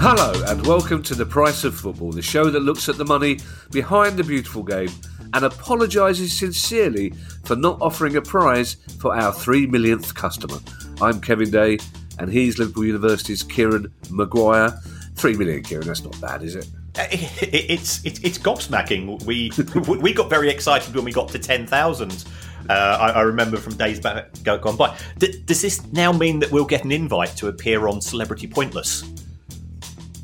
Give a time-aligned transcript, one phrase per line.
[0.00, 3.38] Hello, and welcome to The Price of Football, the show that looks at the money
[3.70, 4.90] behind the beautiful game
[5.32, 7.10] and apologises sincerely
[7.44, 10.58] for not offering a prize for our three millionth customer.
[11.00, 11.78] I'm Kevin Day,
[12.18, 14.70] and he's Liverpool University's Kieran Maguire.
[15.14, 16.68] Three million, Kieran, that's not bad, is it?
[17.40, 19.24] It's it's it's gobsmacking.
[19.24, 19.50] We
[19.96, 22.24] we got very excited when we got to ten thousand.
[22.68, 24.96] Uh, I, I, remember from days back gone by.
[25.18, 29.02] D- does this now mean that we'll get an invite to appear on Celebrity Pointless?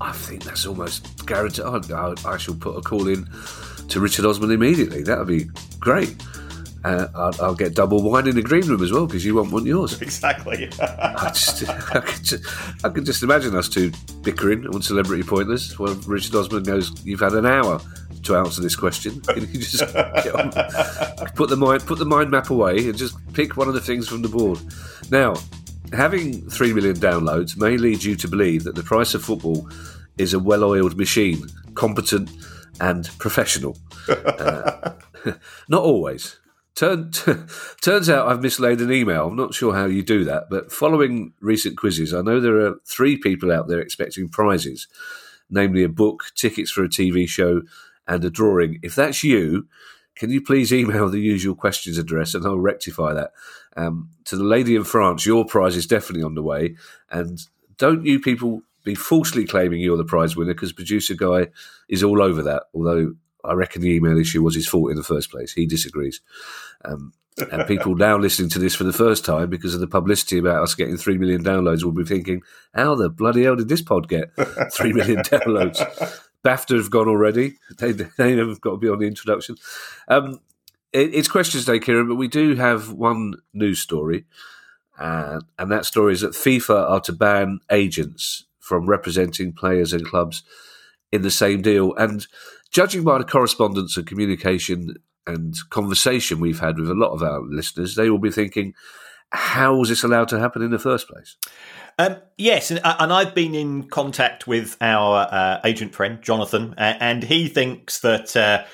[0.01, 1.65] I think that's almost guaranteed.
[1.65, 3.29] I, I, I shall put a call in
[3.89, 5.03] to Richard Osman immediately.
[5.03, 6.15] That would be great.
[6.85, 9.51] Uh, I'll, I'll, get double wine in the green room as well because you won't
[9.51, 10.01] want yours.
[10.09, 10.69] Exactly.
[10.81, 13.91] I, just, I, could just, I could just imagine us two
[14.23, 15.79] bickering on Celebrity Pointless.
[15.79, 17.81] Well, Richard Osman goes, "You've had an hour
[18.23, 19.21] to answer this question.
[19.23, 20.51] Can you just on,
[21.35, 24.09] put the mind put the mind map away and just pick one of the things
[24.09, 24.61] from the board?"
[25.11, 25.35] Now,
[25.93, 29.69] having three million downloads may lead you to believe that the price of football
[30.17, 32.31] is a well-oiled machine, competent
[32.81, 33.77] and professional.
[34.09, 34.93] Uh,
[35.69, 36.39] not always.
[36.79, 37.11] Turn,
[37.81, 39.27] turns out I've mislaid an email.
[39.27, 42.77] I'm not sure how you do that, but following recent quizzes, I know there are
[42.85, 44.87] three people out there expecting prizes,
[45.51, 47.63] namely a book, tickets for a TV show,
[48.07, 48.79] and a drawing.
[48.85, 49.67] If that's you,
[50.15, 53.33] can you please email the usual questions address and I'll rectify that?
[53.77, 56.77] Um, to the lady in France, your prize is definitely on the way.
[57.11, 57.41] And
[57.77, 61.49] don't you people be falsely claiming you're the prize winner because producer guy
[61.89, 62.67] is all over that.
[62.73, 63.17] Although
[63.49, 65.53] I reckon the email issue was his fault in the first place.
[65.53, 66.21] He disagrees.
[66.85, 67.13] Um,
[67.53, 70.63] and people now listening to this for the first time because of the publicity about
[70.63, 72.43] us getting 3 million downloads will be thinking,
[72.75, 74.31] how the bloody hell did this pod get
[74.73, 75.79] 3 million downloads?
[76.45, 77.59] BAFTA have gone already.
[77.79, 79.57] They, they have got to be on the introduction.
[80.09, 80.41] Um,
[80.93, 84.25] it, it's questions day, Kieran, but we do have one news story.
[84.99, 90.05] Uh, and that story is that FIFA are to ban agents from representing players and
[90.05, 90.43] clubs
[91.13, 91.95] in the same deal.
[91.95, 92.27] And
[92.71, 94.95] judging by the correspondence and communication
[95.27, 98.75] and conversation we've had with a lot of our listeners, they will be thinking,
[99.31, 101.37] how was this allowed to happen in the first place?
[101.99, 106.95] Um, yes, and, and, I've been in contact with our uh, agent friend Jonathan, uh,
[107.01, 108.65] and he thinks that uh,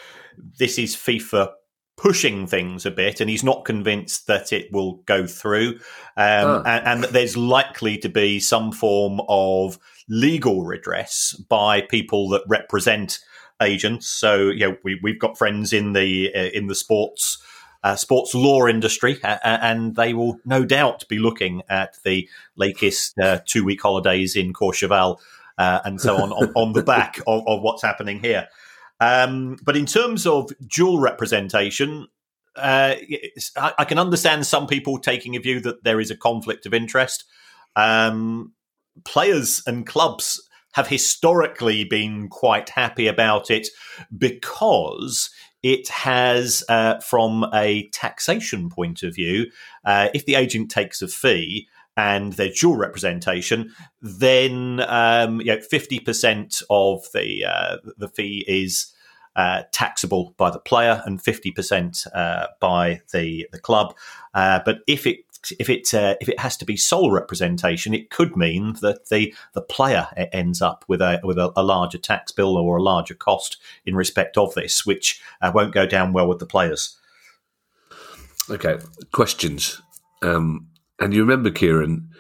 [0.58, 1.52] this is FIFA
[1.96, 5.70] pushing things a bit, and he's not convinced that it will go through,
[6.16, 6.62] um, oh.
[6.66, 9.78] and, and, that there's likely to be some form of
[10.08, 13.18] legal redress by people that represent
[13.62, 14.06] agents.
[14.08, 17.38] So, you know, we, we've got friends in the uh, in the sports.
[17.82, 22.26] Uh, sports law industry, uh, and they will no doubt be looking at the
[22.56, 25.18] latest uh, two week holidays in Courchevel
[25.58, 28.48] uh, and so on, on, on the back of, of what's happening here.
[29.00, 32.08] Um, but in terms of dual representation,
[32.56, 32.94] uh,
[33.56, 36.72] I, I, can understand some people taking a view that there is a conflict of
[36.72, 37.24] interest.
[37.74, 38.52] Um,
[39.04, 40.43] players and clubs
[40.74, 43.68] have historically been quite happy about it
[44.16, 45.30] because
[45.62, 49.50] it has, uh, from a taxation point of view,
[49.84, 55.58] uh, if the agent takes a fee, and their dual representation, then um, you know,
[55.58, 58.92] 50% of the uh, the fee is
[59.36, 63.96] uh, taxable by the player and 50% uh, by the the club.
[64.32, 65.23] Uh, but if it
[65.58, 69.34] if it uh, if it has to be sole representation, it could mean that the
[69.52, 73.14] the player ends up with a with a, a larger tax bill or a larger
[73.14, 73.56] cost
[73.86, 76.98] in respect of this, which uh, won't go down well with the players.
[78.50, 78.78] Okay,
[79.12, 79.80] questions.
[80.22, 80.68] Um,
[81.00, 82.10] and you remember, Kieran,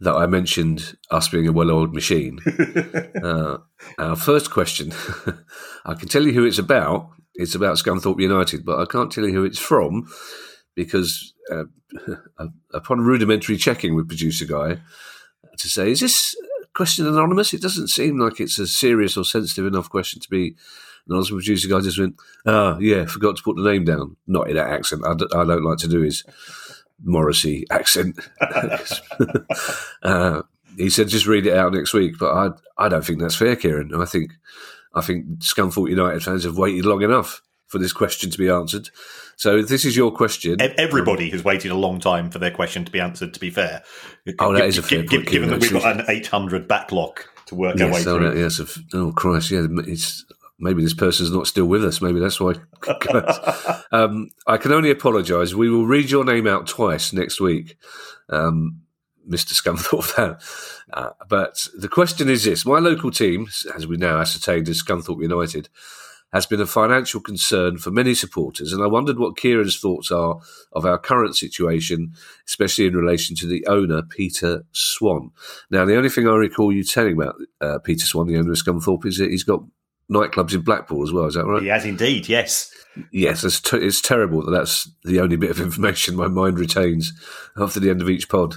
[0.00, 2.38] that I mentioned us being a well-oiled machine.
[3.22, 3.58] uh,
[3.98, 4.92] our first question,
[5.84, 7.10] I can tell you who it's about.
[7.34, 10.08] It's about Scunthorpe United, but I can't tell you who it's from
[10.74, 11.64] because uh,
[12.74, 14.78] upon rudimentary checking with producer guy
[15.58, 16.36] to say, is this
[16.74, 17.52] question anonymous?
[17.52, 20.56] It doesn't seem like it's a serious or sensitive enough question to be
[21.06, 21.30] anonymous.
[21.30, 22.16] Producer guy just went,
[22.46, 24.16] ah, yeah, forgot to put the name down.
[24.26, 25.06] Not in that accent.
[25.06, 26.24] I d- I don't like to do his
[27.04, 28.18] Morrissey accent.
[30.02, 30.42] uh,
[30.76, 32.14] he said, just read it out next week.
[32.18, 32.48] But I,
[32.78, 33.94] I don't think that's fair, Kieran.
[33.94, 34.32] I think,
[34.94, 37.42] I think Scunthorpe United fans have waited long enough
[37.72, 38.90] for this question to be answered.
[39.36, 40.60] So this is your question.
[40.60, 43.32] Everybody has waited a long time for their question to be answered.
[43.32, 43.82] To be fair,
[44.38, 47.78] oh, that is a fair point, given that we've got an 800 backlog to work
[47.78, 48.40] yes, our way oh, through.
[48.40, 50.24] Yes, oh Christ, yeah, it's
[50.58, 52.02] maybe this person's not still with us.
[52.02, 52.54] Maybe that's why.
[53.92, 55.54] um, I can only apologise.
[55.54, 57.78] We will read your name out twice next week,
[58.28, 58.82] um,
[59.26, 59.54] Mr.
[59.54, 60.38] Scunthorpe.
[60.92, 65.22] uh, but the question is this: My local team, as we now ascertained, is Scunthorpe
[65.22, 65.70] United,
[66.32, 70.40] has been a financial concern for many supporters, and I wondered what Kieran's thoughts are
[70.72, 72.14] of our current situation,
[72.46, 75.30] especially in relation to the owner, Peter Swan.
[75.70, 78.56] Now, the only thing I recall you telling about uh, Peter Swan, the owner of
[78.56, 79.62] Scunthorpe, is that he's got
[80.10, 81.26] nightclubs in Blackpool as well.
[81.26, 81.62] Is that right?
[81.62, 82.72] He has indeed, yes.
[83.10, 87.12] Yes, it's, t- it's terrible that that's the only bit of information my mind retains
[87.56, 88.56] after the end of each pod.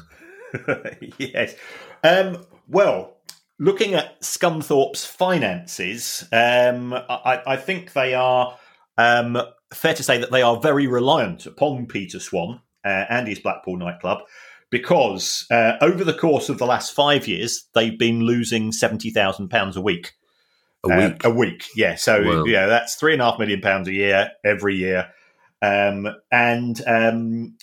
[1.18, 1.56] yes.
[2.04, 3.15] Um, well,
[3.60, 8.58] looking at Scunthorpe's finances, um, I, I, think they are
[8.98, 9.42] um,
[9.74, 13.78] fair to say that they are very reliant upon Peter Swan uh, and his Blackpool
[13.78, 14.20] nightclub
[14.72, 19.50] because uh, over the course of the last five years, they've been losing seventy thousand
[19.50, 20.14] pounds a week.
[20.86, 21.96] A uh, week, a week, yeah.
[21.96, 22.44] So wow.
[22.46, 25.08] yeah, that's three and a half million pounds a year every year,
[25.62, 27.58] um, and um,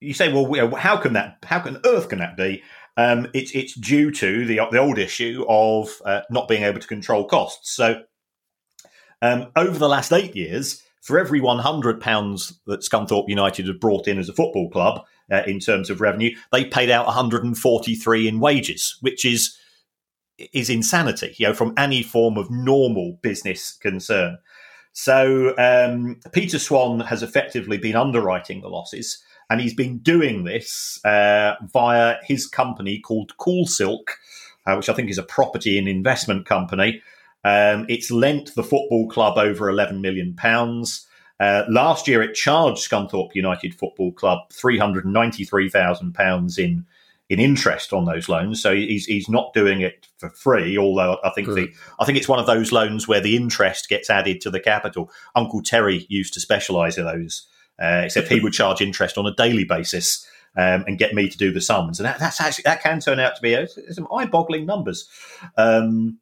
[0.00, 1.38] you say, well, how can that?
[1.44, 2.62] How can Earth can that be?
[2.96, 6.86] Um, it's it's due to the the old issue of uh, not being able to
[6.86, 7.74] control costs.
[7.74, 8.02] So
[9.22, 13.80] um, over the last eight years, for every one hundred pounds that Scunthorpe United have
[13.80, 17.14] brought in as a football club uh, in terms of revenue, they paid out one
[17.14, 19.56] hundred and forty three in wages, which is
[20.52, 21.34] is insanity.
[21.38, 24.38] You know, from any form of normal business concern.
[24.92, 31.04] So um, Peter Swan has effectively been underwriting the losses and he's been doing this
[31.04, 34.16] uh, via his company called Cool Silk,
[34.66, 37.02] uh, which I think is a property and investment company.
[37.44, 41.06] Um, it's lent the football club over eleven million pounds.
[41.40, 46.86] Uh, last year, it charged Scunthorpe United Football Club three hundred ninety-three thousand pounds in
[47.30, 48.60] in interest on those loans.
[48.60, 50.76] So he's he's not doing it for free.
[50.76, 54.10] Although I think the I think it's one of those loans where the interest gets
[54.10, 55.10] added to the capital.
[55.34, 57.46] Uncle Terry used to specialise in those
[57.80, 61.38] uh, except he would charge interest on a daily basis um, and get me to
[61.38, 61.98] do the sums.
[61.98, 65.08] And that, that's actually that can turn out to be uh, some eye-boggling numbers.
[65.56, 66.18] Um,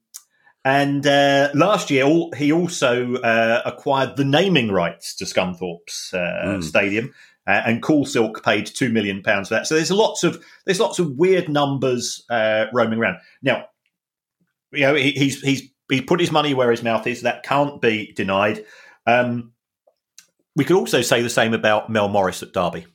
[0.64, 2.06] and uh, last year,
[2.36, 6.62] he also uh, acquired the naming rights to Scunthorpe's mm.
[6.62, 7.14] stadium,
[7.46, 9.66] uh, and Cool Silk paid two million pounds for that.
[9.66, 13.18] So there's lots of there's lots of weird numbers roaming around.
[13.40, 13.66] Now,
[14.72, 17.22] you know, he, he's he's he put his money where his mouth is.
[17.22, 18.64] That can't be denied.
[19.06, 19.52] Um,
[20.56, 22.86] we could also say the same about Mel Morris at Derby.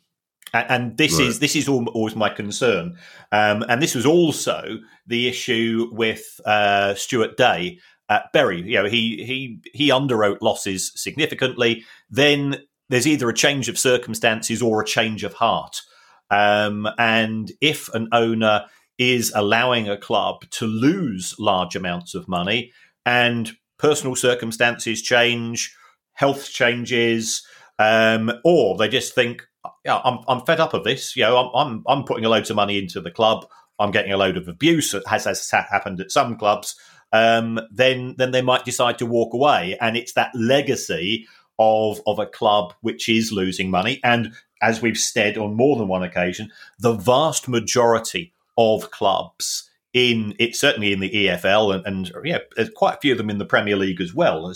[0.54, 1.28] And, this right.
[1.28, 2.96] is this is always my concern,
[3.32, 4.78] um, and this was also
[5.08, 8.62] the issue with uh, Stewart Day at Bury.
[8.62, 11.84] You know, he he he underwrote losses significantly.
[12.08, 12.58] Then
[12.90, 15.82] there's either a change of circumstances or a change of heart.
[16.30, 18.66] Um, and if an owner
[19.00, 22.72] is allowing a club to lose large amounts of money
[23.06, 25.76] and personal circumstances change,
[26.14, 27.46] health changes,
[27.80, 29.48] um, or they just think,
[29.86, 31.16] yeah, I'm, I'm fed up of this.
[31.16, 33.46] You know, I'm, I'm, I'm putting a load of money into the club.
[33.80, 36.76] I'm getting a load of abuse, as has happened at some clubs.
[37.12, 41.28] Um, then then they might decide to walk away, and it's that legacy
[41.60, 44.00] of of a club which is losing money.
[44.04, 50.36] And as we've said on more than one occasion, the vast majority of clubs in
[50.40, 52.40] it certainly in the EFL and, and yeah,
[52.76, 54.52] quite a few of them in the Premier League as well.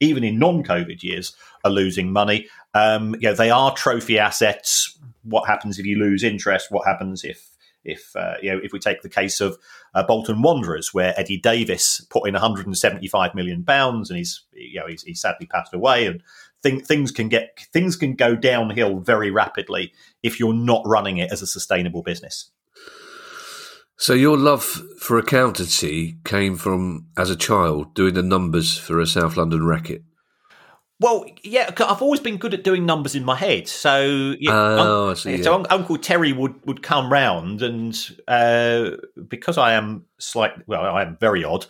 [0.00, 1.34] Even in non-COVID years,
[1.64, 2.48] are losing money.
[2.74, 4.98] Um, know, they are trophy assets.
[5.22, 6.70] What happens if you lose interest?
[6.70, 7.50] What happens if
[7.84, 9.58] if uh, you know if we take the case of
[9.94, 14.86] uh, Bolton Wanderers, where Eddie Davies put in 175 million pounds, and he's you know
[14.86, 16.22] he's, he's sadly passed away, and
[16.62, 21.32] th- things can get things can go downhill very rapidly if you're not running it
[21.32, 22.50] as a sustainable business.
[24.00, 24.64] So your love
[24.98, 30.02] for accountancy came from as a child doing the numbers for a South London racket.
[31.00, 33.68] Well, yeah, I've always been good at doing numbers in my head.
[33.68, 37.94] So, yeah, oh, un- see, so Uncle Terry would, would come round, and
[38.26, 38.92] uh,
[39.28, 41.66] because I am slightly, well, I am very odd.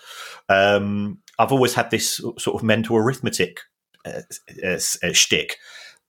[0.49, 3.59] Um, I've always had this sort of mental arithmetic
[4.07, 4.23] uh,
[4.65, 5.57] uh, uh shtick.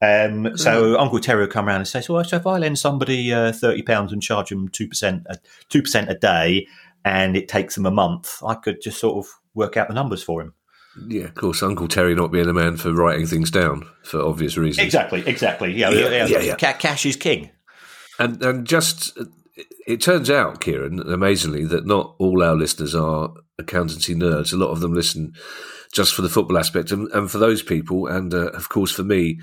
[0.02, 1.00] Um, so.
[1.00, 3.84] Uncle Terry would come around and say, "So, so if I lend somebody uh, thirty
[3.84, 5.28] pounds and charge them two percent,
[5.70, 6.68] two percent a day,
[7.06, 10.24] and it takes them a month, I could just sort of work out the numbers
[10.24, 10.54] for him."
[11.08, 14.58] Yeah, of course, Uncle Terry not being a man for writing things down for obvious
[14.58, 14.86] reasons.
[14.86, 15.72] Exactly, exactly.
[15.72, 16.40] Yeah, yeah, yeah.
[16.40, 16.56] yeah.
[16.56, 17.50] Cash is king.
[18.20, 19.18] And and just
[19.88, 24.52] it turns out, Kieran, amazingly, that not all our listeners are accountancy nerds.
[24.52, 25.34] A lot of them listen
[25.94, 29.04] just for the football aspect, and, and for those people, and uh, of course for
[29.04, 29.40] me,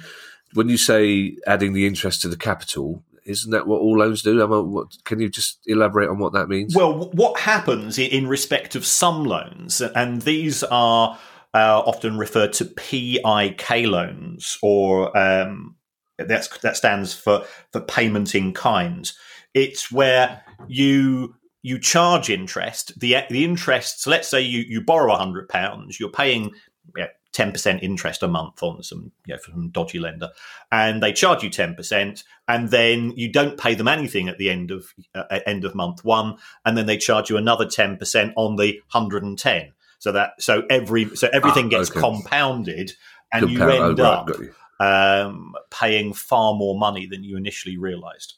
[0.54, 4.42] when you say adding the interest to the capital, isn't that what all loans do?
[4.42, 6.74] I mean, what, can you just elaborate on what that means?
[6.74, 11.18] Well, what happens in respect of some loans, and these are
[11.54, 15.76] uh, often referred to PIK loans, or um,
[16.18, 19.10] that stands for for payment in kind.
[19.54, 22.98] It's where you you charge interest.
[22.98, 24.06] The the interests.
[24.06, 26.00] Let's say you you borrow hundred pounds.
[26.00, 26.52] You're paying
[26.96, 30.30] yeah, 10% interest a month on some, you know, from dodgy lender.
[30.72, 34.70] And they charge you 10%, and then you don't pay them anything at the end
[34.70, 38.80] of uh, end of month one, and then they charge you another 10% on the
[38.92, 39.72] 110.
[40.00, 42.00] So that so every so everything ah, gets okay.
[42.00, 42.92] compounded
[43.32, 44.54] and Compound, you end oh, right, up you.
[44.80, 48.34] Um, paying far more money than you initially realised.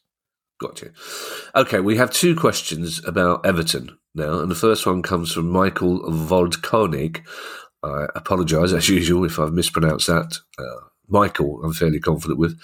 [0.58, 0.92] Got you.
[1.54, 6.00] Okay, we have two questions about Everton now, and the first one comes from Michael
[6.00, 7.26] Voldkonig.
[7.82, 10.38] I apologise, as usual, if I've mispronounced that.
[10.58, 12.60] Uh, Michael, I'm fairly confident with.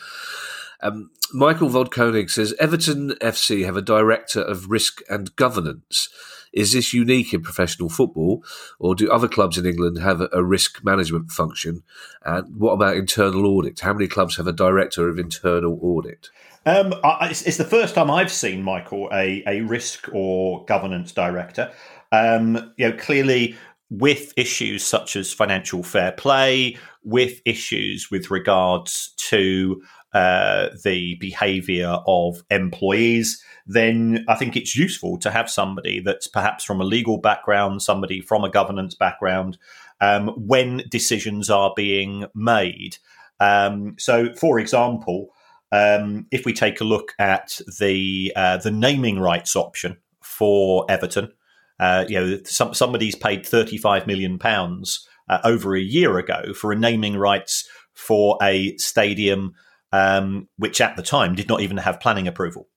[0.82, 6.08] Um, Michael Voldkonig says Everton FC have a director of risk and governance.
[6.52, 8.42] Is this unique in professional football,
[8.78, 11.82] or do other clubs in England have a risk management function?
[12.24, 13.80] And what about internal audit?
[13.80, 16.30] How many clubs have a director of internal audit?
[16.64, 21.72] Um, it's, it's, the first time I've seen Michael a, a risk or governance director.
[22.10, 23.56] Um, you know, clearly
[23.90, 29.80] with issues such as financial fair play, with issues with regards to
[30.12, 36.64] uh, the behaviour of employees, then I think it's useful to have somebody that's perhaps
[36.64, 39.58] from a legal background, somebody from a governance background,
[40.00, 42.98] um, when decisions are being made.
[43.40, 45.28] Um, so, for example,
[45.72, 51.32] um, if we take a look at the uh, the naming rights option for Everton,
[51.78, 56.52] uh, you know, some, somebody's paid thirty five million pounds uh, over a year ago
[56.54, 59.54] for a naming rights for a stadium
[59.92, 62.68] um, which at the time did not even have planning approval.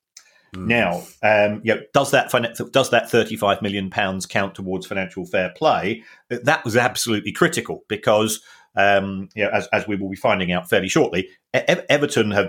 [0.55, 0.67] Mm.
[0.67, 2.31] Now, um, you know, does that
[2.71, 6.03] does that thirty five million pounds count towards financial fair play?
[6.29, 8.41] That was absolutely critical because,
[8.75, 12.47] um, you know, as, as we will be finding out fairly shortly, Everton have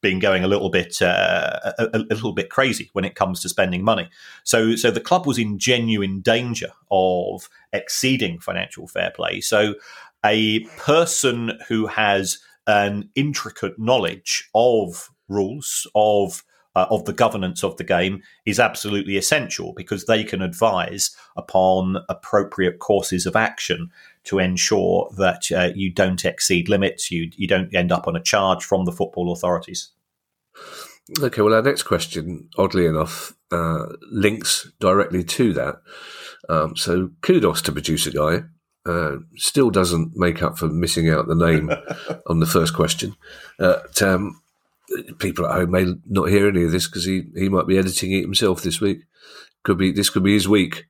[0.00, 3.48] been going a little bit uh, a, a, little bit crazy when it comes to
[3.48, 4.08] spending money.
[4.44, 9.40] So so the club was in genuine danger of exceeding financial fair play.
[9.40, 9.74] So
[10.24, 16.44] a person who has an intricate knowledge of rules of
[16.76, 21.96] uh, of the governance of the game is absolutely essential because they can advise upon
[22.08, 23.90] appropriate courses of action
[24.24, 28.22] to ensure that uh, you don't exceed limits, you you don't end up on a
[28.22, 29.90] charge from the football authorities.
[31.20, 35.76] Okay, well, our next question, oddly enough, uh, links directly to that.
[36.48, 38.42] Um, so, kudos to producer guy.
[38.86, 41.70] Uh, still doesn't make up for missing out the name
[42.26, 43.14] on the first question.
[43.58, 44.40] Uh, um,
[45.18, 48.12] people at home may not hear any of this because he, he might be editing
[48.12, 49.00] it himself this week.
[49.64, 50.86] Could be this could be his week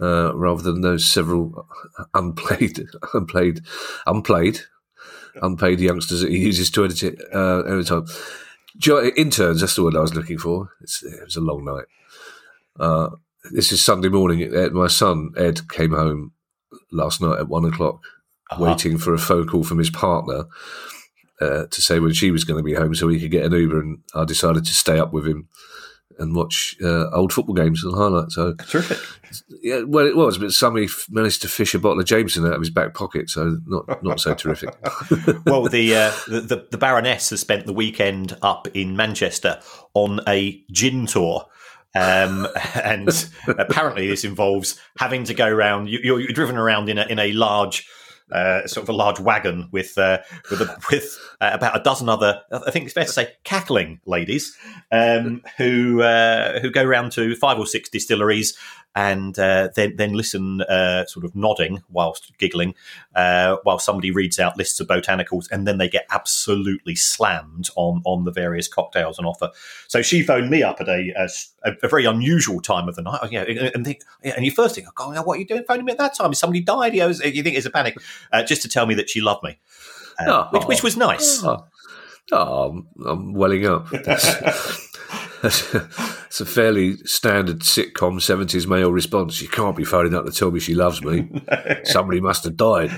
[0.00, 1.66] uh, rather than those several
[2.14, 2.80] unplayed,
[3.14, 3.60] unplayed,
[4.06, 4.60] unplayed,
[5.42, 8.06] unpaid youngsters that he uses to edit it uh, every time.
[9.16, 10.70] Interns, that's the word I was looking for.
[10.80, 11.86] It's, it was a long night.
[12.78, 13.10] Uh,
[13.52, 14.52] this is Sunday morning.
[14.72, 16.32] My son Ed came home
[16.92, 18.00] last night at one o'clock,
[18.50, 18.62] uh-huh.
[18.62, 20.44] waiting for a phone call from his partner
[21.40, 23.52] uh, to say when she was going to be home so he could get an
[23.52, 23.80] Uber.
[23.80, 25.48] And I decided to stay up with him
[26.18, 28.34] and watch uh, old football games and highlights.
[28.34, 28.98] So terrific.
[29.62, 32.60] Yeah, well, it was, but somebody managed to fish a bottle of Jameson out of
[32.60, 34.70] his back pocket, so not not so terrific.
[35.46, 39.60] well, the, uh, the, the the Baroness has spent the weekend up in Manchester
[39.94, 41.46] on a gin tour.
[41.94, 45.88] Um, and apparently, this involves having to go around.
[45.88, 47.86] You, you're, you're driven around in a in a large
[48.32, 50.18] uh, sort of a large wagon with uh,
[50.50, 54.00] with a, with uh, about a dozen other, I think it's fair to say, cackling
[54.06, 54.56] ladies
[54.92, 58.56] um, who uh, who go around to five or six distilleries
[58.98, 62.74] and uh, then then listen, uh, sort of nodding whilst giggling,
[63.14, 68.02] uh, while somebody reads out lists of botanicals, and then they get absolutely slammed on
[68.04, 69.50] on the various cocktails on offer.
[69.86, 73.20] So she phoned me up at a a, a very unusual time of the night,
[73.30, 75.84] you know, and think, and you first think, oh, God, what are you doing phoning
[75.84, 76.34] me at that time?
[76.34, 76.92] Somebody died.
[76.92, 77.98] You, know, you think it's a panic,
[78.32, 79.60] uh, just to tell me that she loved me,
[80.26, 81.40] oh, which, which, was nice.
[81.44, 81.66] Oh,
[82.32, 83.86] oh I'm welling up.
[85.42, 89.40] it's a fairly standard sitcom 70s male response.
[89.40, 91.28] You can't be phoning up to tell me she loves me.
[91.84, 92.90] Somebody must have died.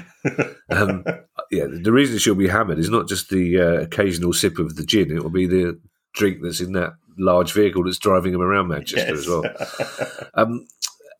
[0.71, 1.05] Um,
[1.50, 4.85] yeah, the reason she'll be hammered is not just the uh, occasional sip of the
[4.85, 5.81] gin, it will be the
[6.14, 9.19] drink that's in that large vehicle that's driving him around Manchester yes.
[9.19, 9.45] as well.
[10.35, 10.67] Um,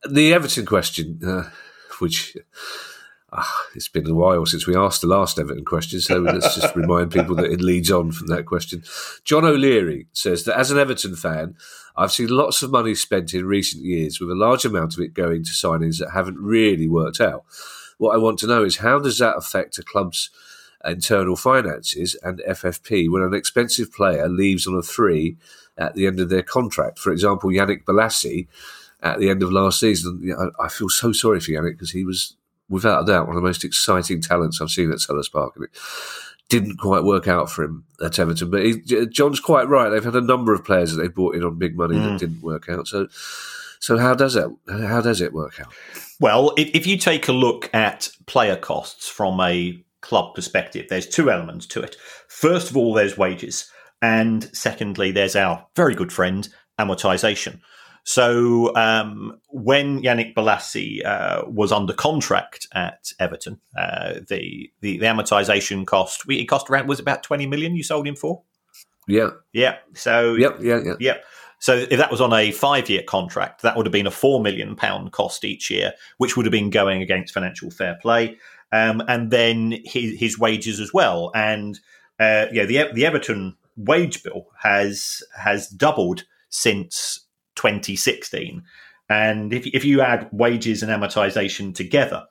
[0.09, 1.51] the Everton question, uh,
[1.99, 2.37] which
[3.33, 6.75] Ah, it's been a while since we asked the last Everton question, so let's just
[6.77, 8.83] remind people that it leads on from that question.
[9.25, 11.55] John O'Leary says that as an Everton fan,
[11.97, 15.15] I've seen lots of money spent in recent years, with a large amount of it
[15.15, 17.45] going to signings that haven't really worked out.
[17.99, 20.31] What I want to know is how does that affect a club's
[20.85, 25.37] internal finances and FFP when an expensive player leaves on a three
[25.77, 26.99] at the end of their contract?
[26.99, 28.49] For example, Yannick Bolasie
[29.03, 30.35] at the end of last season.
[30.59, 32.37] I feel so sorry for Yannick because he was
[32.71, 35.53] without a doubt, one of the most exciting talents I've seen at Selhurst Park.
[35.57, 35.71] And it
[36.49, 38.51] didn't quite work out for him at Everton.
[38.51, 39.91] But he, John's quite right.
[39.91, 42.05] They've had a number of players that they brought in on big money mm.
[42.05, 42.87] that didn't work out.
[42.87, 43.09] So,
[43.81, 44.49] so how does it?
[44.69, 45.73] How does it work out?
[46.21, 51.07] Well, if, if you take a look at player costs from a club perspective, there's
[51.07, 51.97] two elements to it.
[52.29, 53.71] First of all, there's wages.
[54.03, 56.49] And secondly, there's our very good friend,
[56.79, 57.61] amortization.
[58.05, 65.07] So um, when Yannick Bolasie uh, was under contract at Everton, uh, the, the, the
[65.07, 67.77] amortization cost it cost around was about twenty million.
[67.77, 68.43] You sold him for.
[69.07, 69.31] Yeah.
[69.53, 69.77] Yeah.
[69.95, 70.35] So.
[70.35, 70.59] Yep.
[70.61, 70.81] Yeah.
[70.85, 70.95] Yeah.
[70.99, 71.25] Yep.
[71.61, 74.75] So if that was on a five-year contract, that would have been a four million
[74.75, 78.39] pound cost each year, which would have been going against financial fair play,
[78.73, 81.31] um, and then his, his, wages as well.
[81.35, 81.79] And
[82.19, 87.27] uh, yeah, the the Everton wage bill has has doubled since
[87.61, 88.63] 2016.
[89.11, 92.25] And if, if you add wages and amortization together,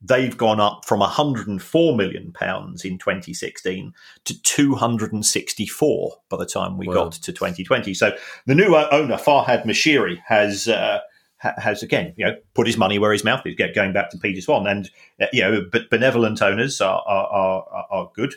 [0.00, 3.92] they've gone up from 104 million pounds in 2016
[4.24, 6.94] to 264 by the time we wow.
[6.94, 7.94] got to 2020.
[7.94, 8.16] So
[8.46, 11.00] the new owner, Farhad Moshiri has uh,
[11.38, 13.56] has again, you know, put his money where his mouth is.
[13.74, 14.88] Going back to Peter Swan, and
[15.20, 18.34] uh, you know, but benevolent owners are are, are, are good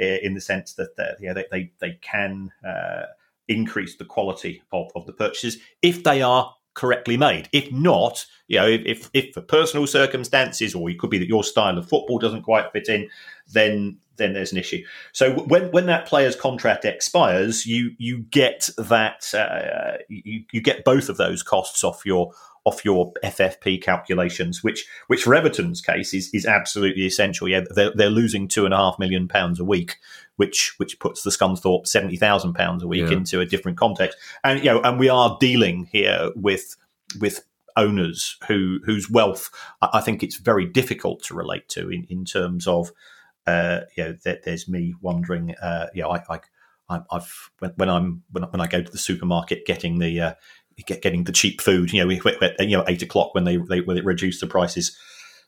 [0.00, 3.06] uh, in the sense that you know, they, they they can uh,
[3.48, 7.48] increase the quality of, of the purchases if they are correctly made.
[7.52, 11.42] If not, you know, if, if for personal circumstances, or it could be that your
[11.42, 13.08] style of football doesn't quite fit in,
[13.52, 14.84] then then there's an issue.
[15.12, 20.84] So when when that player's contract expires, you you get that uh, you, you get
[20.84, 22.32] both of those costs off your
[22.64, 27.48] off your FFP calculations, which which for Everton's case is is absolutely essential.
[27.48, 29.96] Yeah, they're, they're losing two and a half million pounds a week,
[30.38, 33.16] which which puts the Scunthorpe seventy thousand pounds a week yeah.
[33.16, 34.16] into a different context.
[34.42, 36.76] And you know, and we are dealing here with
[37.20, 37.44] with
[37.76, 42.66] owners who whose wealth I think it's very difficult to relate to in, in terms
[42.66, 42.90] of
[43.46, 46.22] uh, you know that there's me wondering uh, you know I,
[46.88, 50.34] I I've when, when I'm when, when I go to the supermarket getting the uh,
[50.86, 51.92] get, getting the cheap food.
[51.92, 54.96] You know, at you know, eight o'clock when they, they when they reduce the prices.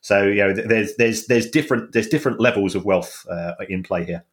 [0.00, 4.04] So you know, there's there's there's different there's different levels of wealth uh, in play
[4.04, 4.24] here.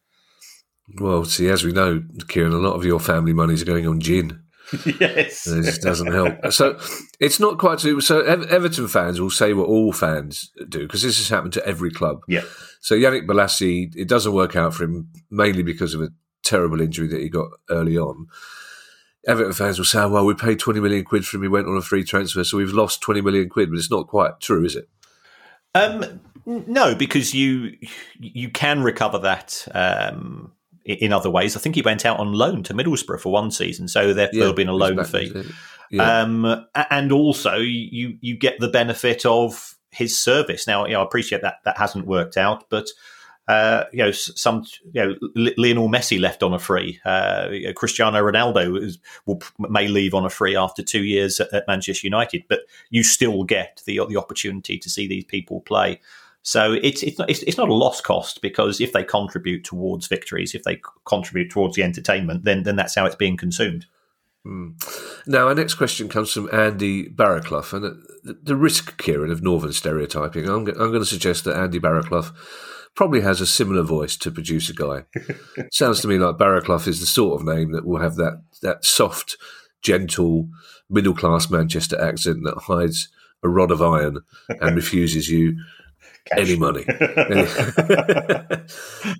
[0.96, 4.00] Well, see, as we know, Kieran, a lot of your family monies are going on
[4.00, 4.42] gin.
[5.00, 6.52] yes, it just doesn't help.
[6.52, 6.78] So
[7.20, 8.00] it's not quite so.
[8.00, 11.90] So Everton fans will say what all fans do because this has happened to every
[11.90, 12.20] club.
[12.28, 12.42] Yeah.
[12.80, 16.10] So Yannick Bolasie, it doesn't work out for him mainly because of a
[16.42, 18.26] terrible injury that he got early on.
[19.26, 21.42] Everton fans will say, "Well, we paid twenty million quid for him.
[21.42, 24.06] He went on a free transfer, so we've lost twenty million quid." But it's not
[24.06, 24.88] quite true, is it?
[25.74, 27.72] Um, no, because you
[28.18, 30.52] you can recover that um,
[30.88, 31.56] in other ways.
[31.56, 34.44] I think he went out on loan to Middlesbrough for one season, so there, yeah,
[34.44, 35.32] will be a loan fee.
[35.90, 36.20] Yeah.
[36.20, 40.66] Um, and also, you you get the benefit of his service.
[40.66, 42.88] Now, you know, I appreciate that that hasn't worked out, but
[43.48, 45.14] uh, you know, some you know,
[45.56, 47.00] Lionel Messi left on a free.
[47.04, 51.66] Uh, Cristiano Ronaldo is, will may leave on a free after two years at, at,
[51.66, 55.98] Manchester United, but you still get the the opportunity to see these people play.
[56.48, 60.06] So it's it's not it's, it's not a lost cost because if they contribute towards
[60.06, 63.84] victories, if they contribute towards the entertainment, then then that's how it's being consumed.
[64.46, 64.72] Mm.
[65.26, 67.84] Now, our next question comes from Andy Barraclough, and
[68.24, 70.48] the, the risk, Kieran, of northern stereotyping.
[70.48, 72.34] I'm, I'm going to suggest that Andy Barraclough
[72.94, 75.04] probably has a similar voice to producer guy.
[75.70, 78.86] Sounds to me like Barraclough is the sort of name that will have that that
[78.86, 79.36] soft,
[79.82, 80.48] gentle,
[80.88, 83.10] middle class Manchester accent that hides
[83.42, 85.58] a rod of iron and refuses you
[86.28, 86.38] Cash.
[86.38, 86.80] any money.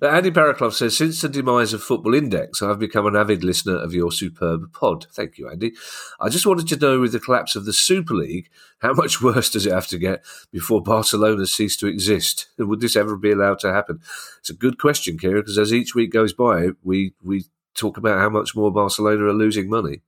[0.01, 3.93] Andy Barraclough says, since the demise of Football Index, I've become an avid listener of
[3.93, 5.07] your superb pod.
[5.11, 5.73] Thank you, Andy.
[6.19, 9.49] I just wanted to know, with the collapse of the Super League, how much worse
[9.49, 12.47] does it have to get before Barcelona cease to exist?
[12.57, 14.01] Would this ever be allowed to happen?
[14.39, 18.19] It's a good question, Kira, because as each week goes by, we, we talk about
[18.19, 20.01] how much more Barcelona are losing money.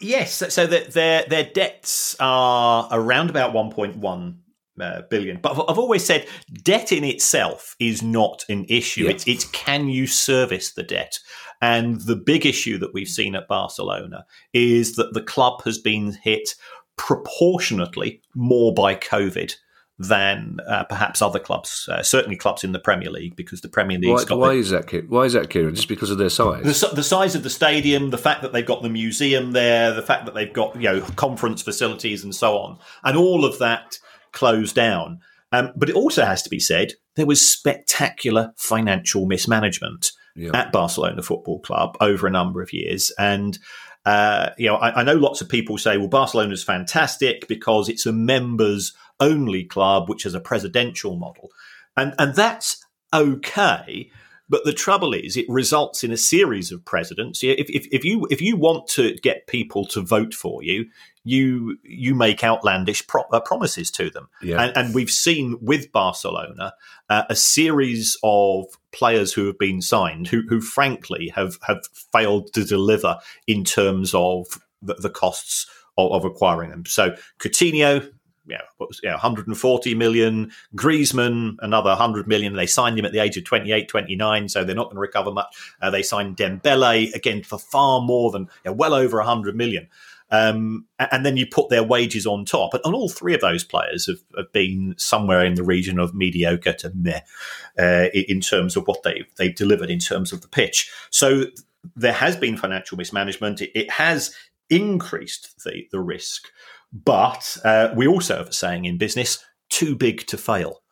[0.00, 4.34] Yes, so that their their debts are around about 1.1
[4.80, 5.38] uh, billion.
[5.40, 6.26] But I've, I've, always said
[6.62, 9.04] debt in itself is not an issue.
[9.04, 9.10] Yeah.
[9.10, 11.18] It's, it's can you service the debt?
[11.62, 16.12] And the big issue that we've seen at Barcelona is that the club has been
[16.22, 16.54] hit
[16.96, 19.54] proportionately more by COVID
[20.00, 23.98] than uh, perhaps other clubs, uh, certainly clubs in the Premier League, because the Premier
[23.98, 24.30] League.
[24.30, 25.10] Why, why the, is that?
[25.10, 25.74] Why is that, Kieran?
[25.74, 26.64] Just because of their size?
[26.64, 30.02] The, the, size of the stadium, the fact that they've got the museum there, the
[30.02, 33.98] fact that they've got you know conference facilities and so on, and all of that
[34.32, 35.20] closed down.
[35.52, 40.50] Um, but it also has to be said there was spectacular financial mismanagement yeah.
[40.54, 43.58] at Barcelona Football Club over a number of years, and
[44.06, 48.06] uh, you know I, I, know lots of people say, "Well, Barcelona's fantastic because it's
[48.06, 51.50] a members only club which has a presidential model.
[51.96, 54.10] And, and that's okay.
[54.48, 57.44] But the trouble is, it results in a series of presidents.
[57.44, 60.86] If, if, if, you if you want to get people to vote for you,
[61.24, 64.28] you you make outlandish pro- uh, promises to them.
[64.42, 64.62] Yeah.
[64.62, 66.72] And, and, we've seen with Barcelona
[67.08, 72.52] uh, a series of players who have been signed who, who frankly have have failed
[72.54, 75.66] to deliver in terms of the, the costs
[75.98, 76.86] of, of acquiring them.
[76.86, 78.10] So Coutinho,
[78.46, 80.50] yeah, what was, yeah, 140 million.
[80.74, 82.54] Griezmann, another 100 million.
[82.54, 85.30] They signed him at the age of 28, 29, so they're not going to recover
[85.30, 85.54] much.
[85.80, 89.88] Uh, they signed Dembele, again, for far more than, yeah, well over 100 million.
[90.30, 92.74] Um, and then you put their wages on top.
[92.74, 96.72] And all three of those players have, have been somewhere in the region of mediocre
[96.74, 97.20] to meh
[97.78, 100.90] uh, in terms of what they, they've delivered in terms of the pitch.
[101.10, 101.44] So
[101.96, 103.60] there has been financial mismanagement.
[103.60, 104.34] It, it has
[104.68, 106.48] increased the, the risk.
[106.92, 110.82] But uh, we also have a saying in business too big to fail.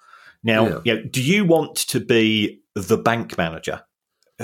[0.43, 0.79] Now, yeah.
[0.85, 3.83] you know, do you want to be the bank manager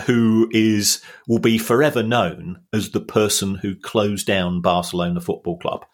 [0.07, 5.85] who is will be forever known as the person who closed down Barcelona Football Club?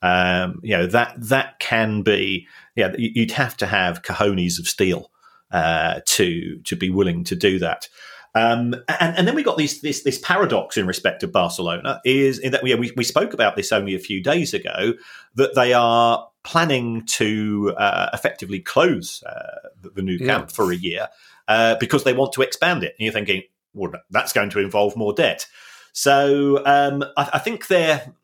[0.00, 2.46] Um, you know that that can be.
[2.76, 5.10] Yeah, you'd have to have cojones of steel
[5.50, 7.88] uh, to to be willing to do that.
[8.34, 12.38] Um, and, and, then we got this, this, this paradox in respect of Barcelona is
[12.38, 14.92] in that we, we, we spoke about this only a few days ago
[15.34, 20.76] that they are planning to uh, effectively close uh, the, the, Nou Camp for a
[20.76, 21.08] year
[21.48, 22.94] uh, because they want to expand it.
[22.98, 23.42] And you're thinking,
[23.74, 25.46] well, that's going to involve more debt.
[25.92, 28.14] So um, I, I, think their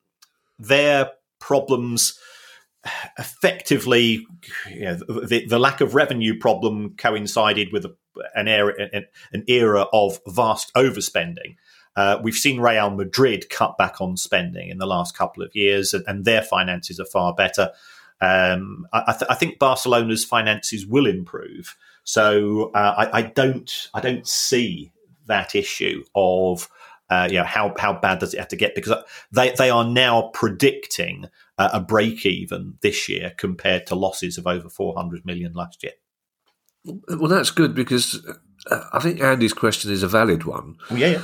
[0.58, 2.18] their problems
[3.18, 4.26] effectively,
[4.70, 7.94] you know, the, the, lack of revenue problem coincided with a,
[8.34, 11.56] an, era, an, an era of vast overspending.
[11.96, 15.94] Uh, we've seen Real Madrid cut back on spending in the last couple of years,
[15.94, 17.70] and, and their finances are far better.
[18.24, 24.00] Um, I, th- I, think Barcelona's finances will improve, so uh, I, I, don't I
[24.00, 24.92] don't see
[25.26, 26.68] that issue of
[27.10, 28.94] uh, you know how how bad does it have to get because
[29.32, 31.26] they they are now predicting
[31.58, 35.92] uh, a break even this year compared to losses of over 400 million last year.
[36.84, 38.24] Well, that's good because
[38.70, 40.76] uh, I think Andy's question is a valid one.
[40.90, 41.22] Yeah, yeah.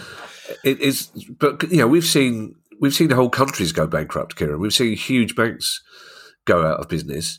[0.64, 4.60] It is, but you know, we've seen we've seen whole countries go bankrupt, Kieran.
[4.60, 5.82] We've seen huge banks
[6.44, 7.38] go out of business.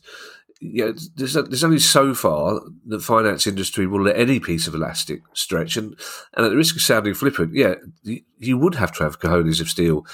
[0.62, 5.22] Know, there's, there's only so far the finance industry will let any piece of elastic
[5.34, 5.96] stretch, and
[6.36, 9.60] and at the risk of sounding flippant, yeah, you, you would have to have cojones
[9.60, 10.06] of steel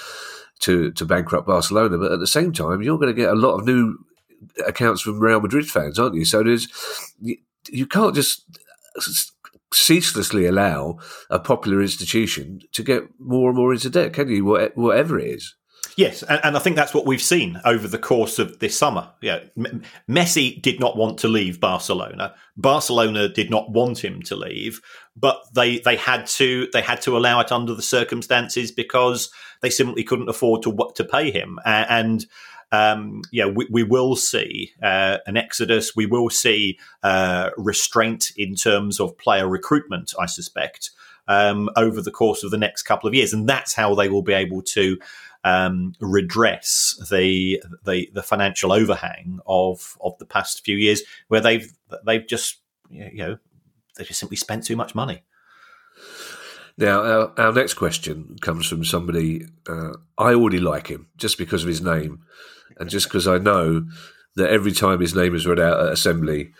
[0.60, 1.98] to to bankrupt Barcelona.
[1.98, 3.98] But at the same time, you're going to get a lot of new
[4.66, 6.24] accounts from Real Madrid fans, aren't you?
[6.24, 6.66] So there's
[7.20, 8.44] you can't just
[9.72, 10.98] ceaselessly allow
[11.30, 14.44] a popular institution to get more and more into debt, can you?
[14.44, 15.54] Whatever it is.
[15.98, 19.10] Yes, and, and, I think that's what we've seen over the course of this summer.
[19.20, 22.36] Yeah, M- Messi did not want to leave Barcelona.
[22.56, 24.80] Barcelona did not want him to leave,
[25.16, 29.70] but they they had to they had to allow it under the circumstances because they
[29.70, 31.58] simply couldn't afford to to pay him.
[31.64, 32.24] And
[32.70, 35.96] um, yeah, we, we, will see uh, an exodus.
[35.96, 40.14] We will see uh, restraint in terms of player recruitment.
[40.16, 40.90] I suspect
[41.28, 44.22] um, over the course of the next couple of years, and that's how they will
[44.22, 44.98] be able to
[45.44, 51.72] um, redress the, the the financial overhang of of the past few years, where they've
[52.04, 52.58] they've just
[52.90, 53.38] you know
[53.96, 55.22] they just simply spent too much money.
[56.76, 61.62] Now, our, our next question comes from somebody uh, I already like him just because
[61.62, 62.22] of his name,
[62.78, 63.86] and just because I know
[64.36, 66.52] that every time his name is read out at assembly,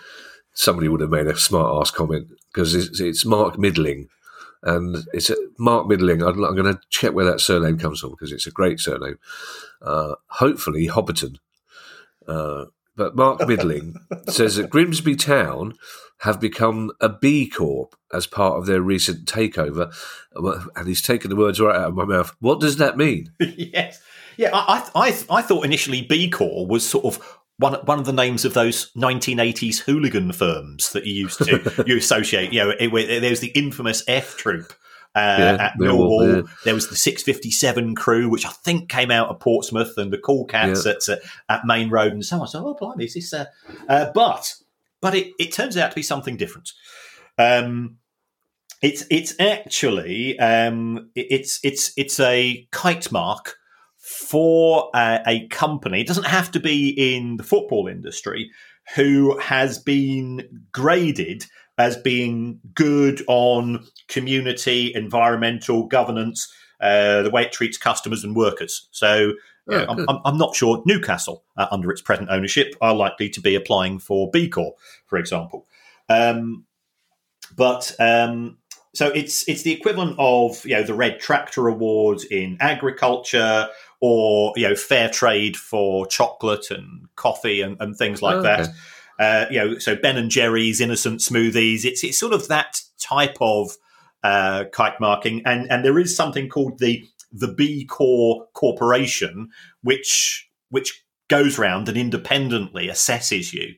[0.54, 4.08] somebody would have made a smart ass comment because it's, it's Mark Middling
[4.62, 6.22] and it's a, Mark Middling.
[6.22, 9.18] I'm, I'm going to check where that surname comes from because it's a great surname.
[9.80, 11.36] Uh, hopefully, Hobbiton.
[12.26, 12.66] Uh,
[12.96, 13.94] but Mark Middling
[14.28, 15.74] says that Grimsby Town
[16.22, 19.94] have become a B Corp as part of their recent takeover.
[20.76, 22.34] And he's taken the words right out of my mouth.
[22.40, 23.32] What does that mean?
[23.40, 24.02] yes.
[24.36, 28.12] Yeah, I, I, I thought initially B Corp was sort of one one of the
[28.12, 32.52] names of those 1980s hooligan firms that you used to you associate.
[32.52, 34.72] You know, it, it, there's the infamous F Troop.
[35.14, 36.52] Uh, yeah, at Millwall, yeah.
[36.64, 40.44] there was the 657 crew, which I think came out of Portsmouth, and the Cool
[40.44, 40.92] Cats yeah.
[40.92, 41.16] at, uh,
[41.48, 42.46] at Maine Road, and so on.
[42.46, 43.32] So, oh, blimey, is this?
[43.32, 43.46] Uh,
[43.88, 44.54] uh, but
[45.00, 46.72] but it, it turns out to be something different.
[47.36, 47.96] Um,
[48.80, 53.56] it's it's actually um, it's it's it's a kite mark
[54.08, 58.50] for a, a company, it doesn't have to be in the football industry,
[58.94, 61.44] who has been graded
[61.76, 68.88] as being good on community, environmental governance, uh, the way it treats customers and workers.
[68.90, 69.34] So
[69.70, 70.08] Oh, I'm.
[70.08, 73.98] I'm, I'm not sure Newcastle, uh, under its present ownership, are likely to be applying
[73.98, 75.66] for B Corp, for example.
[76.08, 76.64] Um,
[77.54, 78.56] but um,
[78.94, 83.68] so it's it's the equivalent of you know the Red Tractor Awards in agriculture,
[84.00, 88.60] or you know fair trade for chocolate and coffee and, and things like Oh, that.
[88.60, 88.72] okay.
[89.18, 91.84] Uh, you know, so Ben and Jerry's innocent smoothies.
[91.84, 93.76] It's it's sort of that type of
[94.22, 99.48] uh, kite marking, and and there is something called the the B Core Corporation,
[99.82, 103.74] which which goes round and independently assesses you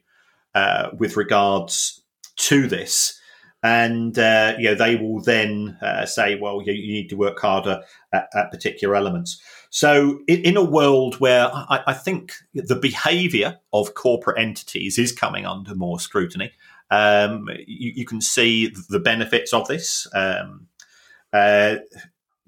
[0.55, 2.03] uh, with regards
[2.37, 3.19] to this.
[3.63, 7.39] And uh, you know they will then uh, say, "Well, you, you need to work
[7.41, 13.95] harder at, at particular elements." So, in, a world where I, think the behaviour of
[13.95, 16.51] corporate entities is coming under more scrutiny,
[16.91, 20.09] um, you, you can see the benefits of this.
[20.13, 20.67] Um,
[21.33, 21.77] uh,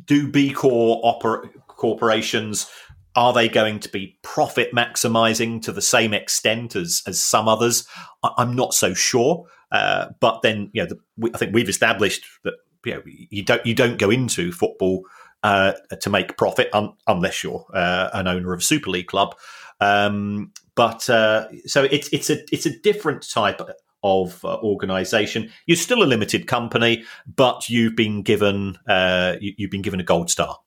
[0.05, 2.69] do B Corp corporations
[3.15, 7.87] are they going to be profit maximizing to the same extent as as some others?
[8.25, 9.47] I, I'm not so sure.
[9.71, 12.55] Uh, but then, you know, the, we, I think we've established that
[12.85, 15.05] you know you don't you don't go into football
[15.43, 19.35] uh, to make profit un- unless you're uh, an owner of a Super League club.
[19.81, 23.61] Um, but uh, so it's it's a it's a different type
[24.03, 25.51] of uh, organisation.
[25.67, 30.05] You're still a limited company, but you've been given uh, you, you've been given a
[30.05, 30.59] gold star.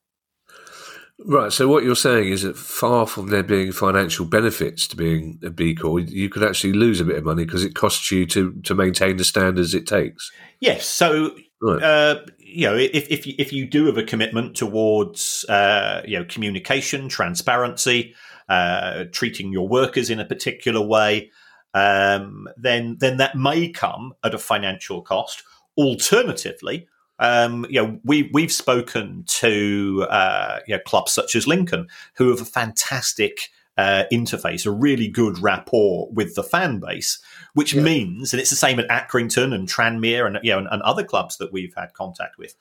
[1.17, 1.51] Right.
[1.51, 5.49] So what you're saying is that far from there being financial benefits to being a
[5.49, 8.51] B Corp, you could actually lose a bit of money because it costs you to,
[8.63, 10.29] to maintain the standards it takes.
[10.59, 10.85] Yes.
[10.85, 11.81] So Right.
[11.81, 12.19] uh,
[12.55, 16.25] you know, if if you, if you do have a commitment towards uh, you know
[16.25, 18.15] communication, transparency,
[18.47, 21.31] uh, treating your workers in a particular way,
[21.73, 25.43] um, then then that may come at a financial cost.
[25.77, 26.87] Alternatively,
[27.19, 32.29] um, you know, we we've spoken to uh, you know, clubs such as Lincoln who
[32.29, 37.19] have a fantastic uh, interface, a really good rapport with the fan base,
[37.53, 37.81] which Yeah.
[37.83, 41.03] means, and it's the same at Accrington and Tranmere and you know and, and other
[41.03, 42.55] clubs that we've had contact with.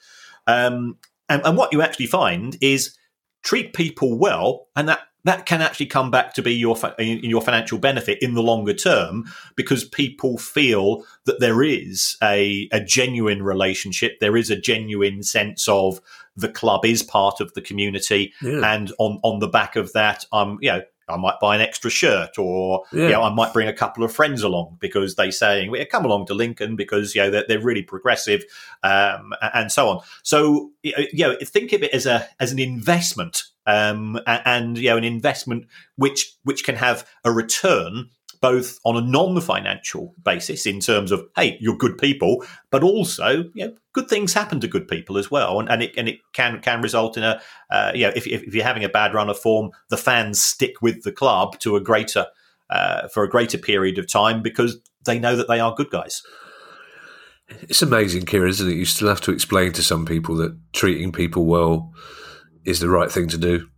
[0.46, 0.96] Um,
[1.28, 2.96] and, and what you actually find is
[3.42, 7.30] treat people well, and that that can actually come back to be your in in
[7.30, 9.24] your financial benefit in the longer term
[9.56, 15.66] because people feel that there is a, a genuine relationship, there is a genuine sense
[15.68, 16.00] of
[16.36, 18.74] the club is part of the community, Yeah.
[18.74, 20.82] and on on the back of that, I'm you know.
[21.08, 23.02] I might buy an extra shirt, or Yeah.
[23.02, 26.04] you know, I might bring a couple of friends along because they're saying, "Well, come
[26.04, 28.44] along to Lincoln because you know they're, they're really progressive,"
[28.82, 30.00] um, and so on.
[30.22, 34.96] So you know, think of it as a as an investment, um, and you know,
[34.96, 38.10] an investment which which can have a return
[38.44, 43.66] both on a non-financial basis in terms of hey, you're good people, but also you
[43.66, 46.60] know, good things happen to good people as well, and, and it and it can
[46.60, 49.38] can result in a uh, you know, if, if you're having a bad run of
[49.38, 52.26] form, the fans stick with the club to a greater
[52.68, 54.76] uh, for a greater period of time because
[55.06, 56.22] they know that they are good guys.
[57.48, 58.74] It's amazing, Kieran, isn't it?
[58.74, 61.94] You still have to explain to some people that treating people well
[62.66, 63.68] is the right thing to do.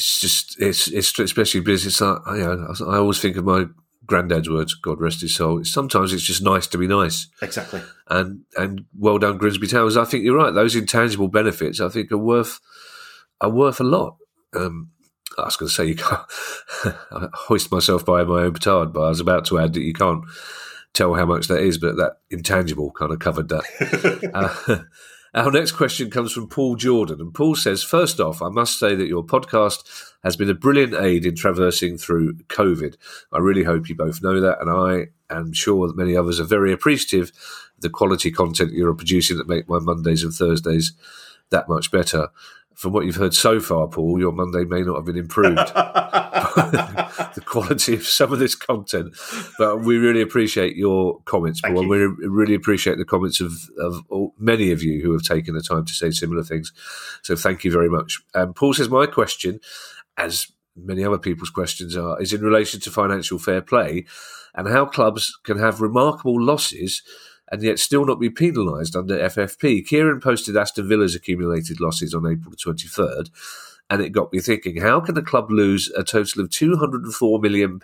[0.00, 2.00] It's just, it's, it's especially business.
[2.00, 3.66] I, I, you know, I always think of my
[4.06, 5.62] granddad's words, God rest his soul.
[5.64, 7.28] Sometimes it's just nice to be nice.
[7.42, 7.82] Exactly.
[8.08, 9.96] And and well done, Grimsby Towers.
[9.96, 10.54] I think you're right.
[10.54, 12.60] Those intangible benefits, I think, are worth
[13.42, 14.16] are worth a lot.
[14.54, 14.90] Um,
[15.38, 16.22] I was going to say you can't
[17.12, 19.92] I hoist myself by my own petard, but I was about to add that you
[19.92, 20.24] can't
[20.94, 24.30] tell how much that is, but that intangible kind of covered that.
[24.34, 24.78] uh,
[25.34, 28.94] our next question comes from Paul Jordan, and Paul says, First off, I must say
[28.94, 32.96] that your podcast has been a brilliant aid in traversing through COVID.
[33.32, 36.44] I really hope you both know that, and I am sure that many others are
[36.44, 37.28] very appreciative
[37.76, 40.92] of the quality content you're producing that make my Mondays and Thursdays
[41.50, 42.28] that much better.
[42.80, 47.42] From what you've heard so far, Paul, your Monday may not have been improved the
[47.44, 49.14] quality of some of this content.
[49.58, 51.84] But we really appreciate your comments, Thank Paul.
[51.84, 52.04] you.
[52.04, 55.54] and We really appreciate the comments of, of all, many of you who have taken
[55.54, 56.72] the time to say similar things.
[57.20, 58.18] So thank you very much.
[58.34, 59.60] Um, Paul says, My question,
[60.16, 64.06] as many other people's questions are, is in relation to financial fair play
[64.54, 67.02] and how clubs can have remarkable losses
[67.50, 69.86] and yet still not be penalised under FFP.
[69.86, 73.30] Kieran posted Aston Villa's accumulated losses on April 23rd,
[73.88, 77.80] and it got me thinking how can a club lose a total of £204 million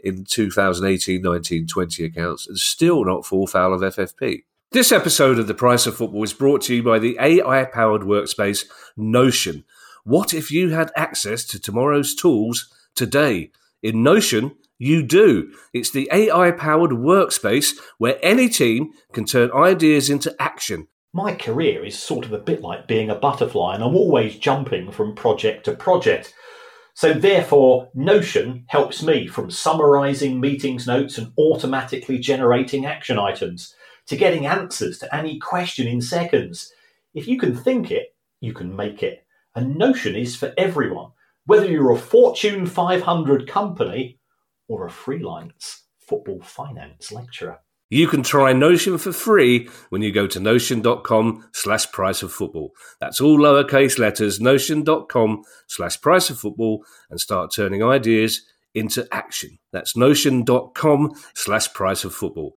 [0.00, 4.44] in 2018 19 20 accounts and still not fall foul of FFP?
[4.72, 8.02] This episode of The Price of Football is brought to you by the AI powered
[8.02, 8.64] workspace
[8.96, 9.64] Notion.
[10.04, 13.50] What if you had access to tomorrow's tools today?
[13.82, 15.52] In Notion, you do.
[15.72, 20.88] It's the AI powered workspace where any team can turn ideas into action.
[21.12, 24.90] My career is sort of a bit like being a butterfly, and I'm always jumping
[24.90, 26.34] from project to project.
[26.94, 33.74] So, therefore, Notion helps me from summarizing meetings notes and automatically generating action items
[34.06, 36.72] to getting answers to any question in seconds.
[37.14, 39.24] If you can think it, you can make it.
[39.54, 41.12] And Notion is for everyone,
[41.46, 44.18] whether you're a Fortune 500 company
[44.72, 47.60] or a freelance football finance lecturer.
[47.90, 52.72] You can try Notion for free when you go to notion.com slash price of football.
[53.00, 59.58] That's all lowercase letters, notion.com slash price of football, and start turning ideas into action.
[59.72, 62.56] That's notion.com slash price of football.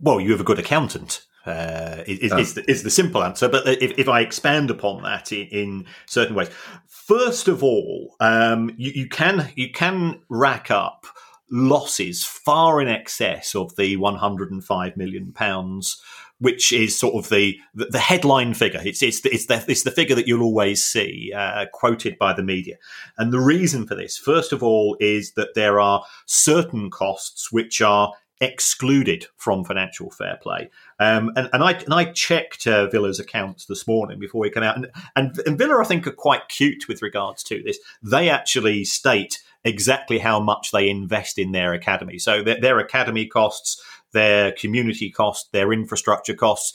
[0.00, 1.24] Well, you have a good accountant.
[1.46, 3.48] Uh, is, is, the, is, the, simple answer.
[3.48, 6.50] But if, if I expand upon that in, in, certain ways,
[6.86, 11.06] first of all, um, you, you, can you can rack up
[11.50, 16.02] losses far in excess of the 105 million pounds
[16.40, 18.80] which is sort of the the headline figure.
[18.84, 22.32] It's it's the, it's the, it's the figure that you'll always see uh, quoted by
[22.32, 22.76] the media.
[23.16, 27.80] And the reason for this, first of all, is that there are certain costs which
[27.80, 30.70] are excluded from financial fair play.
[30.98, 34.62] Um, and, and I and I checked uh, Villa's accounts this morning before we came
[34.62, 37.78] out, and, and, and Villa I think are quite cute with regards to this.
[38.02, 42.18] They actually state exactly how much they invest in their academy.
[42.18, 46.74] So their, their academy costs, their community costs, their infrastructure costs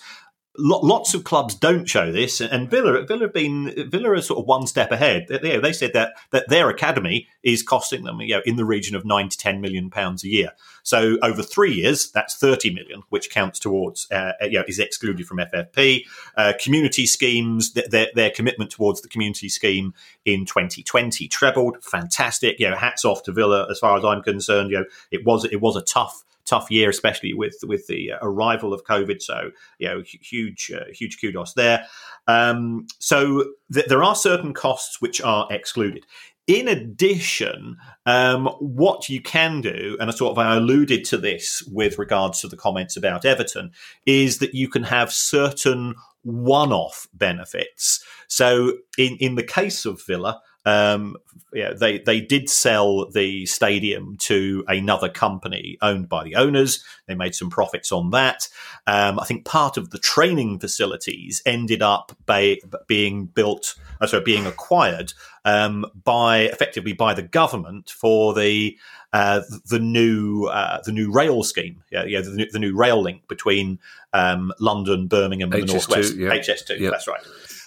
[0.57, 4.45] lots of clubs don't show this, and Villa Villa have been Villa are sort of
[4.45, 5.27] one step ahead.
[5.27, 9.05] They, said that that their academy is costing them you know in the region of
[9.05, 10.51] nine to ten million pounds a year.
[10.83, 15.25] So over three years, that's thirty million, which counts towards uh, you know is excluded
[15.25, 16.03] from FFP.
[16.37, 19.93] Uh, community schemes, their their commitment towards the community scheme
[20.25, 21.83] in 2020 trebled.
[21.83, 24.69] Fantastic, you know, hats off to Villa as far as I'm concerned.
[24.69, 28.73] You know, it was it was a tough tough year, especially with with the arrival
[28.73, 29.21] of COVID.
[29.21, 31.85] So, you know, huge uh, huge kudos there.
[32.27, 36.05] Um, so th- there are certain costs which are excluded.
[36.45, 41.63] In addition, um, what you can do, and I sort of I alluded to this
[41.71, 43.71] with regards to the comments about Everton,
[44.05, 48.03] is that you can have certain one-off benefits.
[48.27, 51.17] So, in in the case of Villa, um,
[51.53, 56.83] yeah, they they did sell the stadium to another company owned by the owners.
[57.07, 58.47] They made some profits on that.
[58.87, 64.23] Um, I think part of the training facilities ended up by, being built, uh, sorry,
[64.23, 65.13] being acquired
[65.45, 68.77] um, by effectively by the government for the
[69.11, 71.83] uh, the new uh, the new rail scheme.
[71.91, 73.79] Yeah, yeah, the, new, the new rail link between
[74.11, 76.15] um, London, Birmingham, and HS2, the northwest.
[76.15, 76.29] Yeah.
[76.29, 76.91] HS2, yep.
[76.91, 77.21] that's right.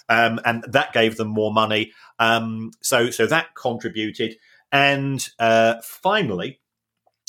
[0.09, 1.91] Um, and that gave them more money.
[2.19, 4.35] Um, so so that contributed,
[4.71, 6.59] and uh, finally,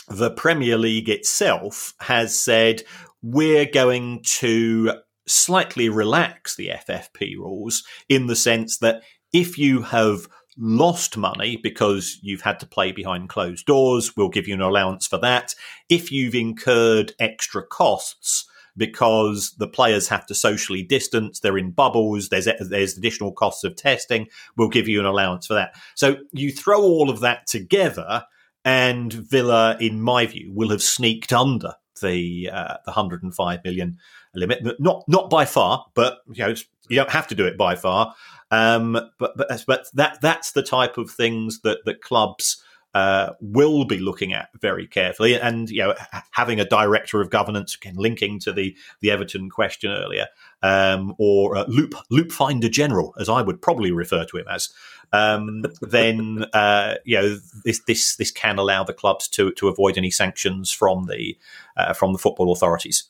[0.08, 2.82] the Premier League itself has said
[3.22, 4.92] we're going to
[5.26, 12.18] slightly relax the FFP rules in the sense that if you have lost money because
[12.22, 15.54] you've had to play behind closed doors, we'll give you an allowance for that.
[15.88, 18.47] If you've incurred extra costs,
[18.78, 21.40] because the players have to socially distance.
[21.40, 22.30] They're in bubbles.
[22.30, 24.28] There's there's additional costs of testing.
[24.56, 25.74] We'll give you an allowance for that.
[25.94, 28.24] So you throw all of that together,
[28.64, 33.98] and Villa, in my view, will have sneaked under the uh, the 105 million
[34.34, 34.80] limit.
[34.80, 36.54] Not not by far, but you know
[36.88, 38.14] you don't have to do it by far.
[38.50, 42.62] Um, but but but that that's the type of things that that clubs
[42.98, 45.40] uh, will be looking at very carefully.
[45.40, 45.94] And you know,
[46.32, 50.26] having a director of governance, again, linking to the the Everton question earlier,
[50.64, 54.70] um, or uh, loop loop finder general, as I would probably refer to him as.
[55.12, 59.96] Um, then uh, you know this this this can allow the clubs to to avoid
[59.96, 61.38] any sanctions from the
[61.76, 63.04] uh, from the football authorities.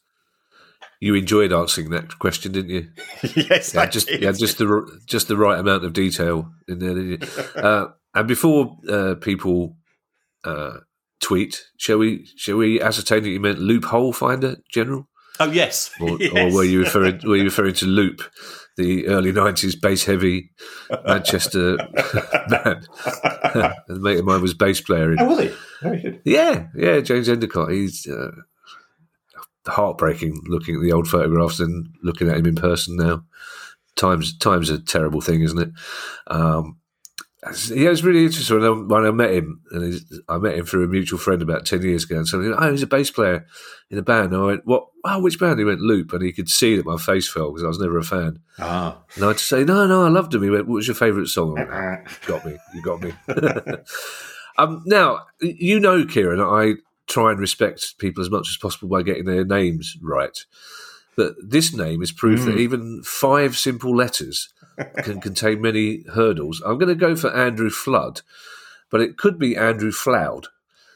[1.01, 2.89] You enjoyed answering that question, didn't you?
[3.35, 7.19] yes, yeah, just yeah, just the just the right amount of detail in there.
[7.57, 9.77] Uh, and before uh, people
[10.45, 10.79] uh,
[11.21, 15.09] tweet, shall we shall we ascertain that you meant loophole finder general?
[15.41, 15.91] Oh yes.
[16.01, 16.33] Or, yes.
[16.33, 18.23] or were you referring were you referring to Loop,
[18.77, 20.51] the early nineties bass heavy
[21.05, 21.77] Manchester
[22.49, 22.89] band?
[23.05, 25.21] a mate of mine was bass player in.
[25.21, 25.55] Oh, was he?
[25.83, 26.21] Very good.
[26.25, 27.73] Yeah, yeah, James Endicott.
[27.73, 28.31] He's uh,
[29.67, 33.25] heartbreaking looking at the old photographs and looking at him in person now.
[33.97, 35.71] Times time's a terrible thing, isn't it?
[36.29, 36.79] Um,
[37.45, 40.67] yeah, it was really interesting when I, when I met him, and I met him
[40.67, 42.17] through a mutual friend about ten years ago.
[42.17, 43.47] And so, oh, he's a bass player
[43.91, 44.33] in a band.
[44.33, 44.89] And I went, what?
[45.05, 45.59] Oh, which band?
[45.59, 47.99] He went Loop, and he could see that my face fell because I was never
[47.99, 48.41] a fan.
[48.59, 48.99] Ah.
[49.15, 50.43] And I'd say, no, no, I loved him.
[50.43, 51.55] He went, what was your favourite song?
[51.55, 53.13] Went, "Ah, got me, you got me.
[54.59, 56.75] um, now, you know, Kieran, I
[57.07, 60.45] try and respect people as much as possible by getting their names right.
[61.19, 64.51] But this name is proof that even five simple letters
[65.03, 66.63] can contain many hurdles.
[66.65, 68.21] I'm going to go for Andrew Flood,
[68.89, 70.47] but it could be Andrew Floud.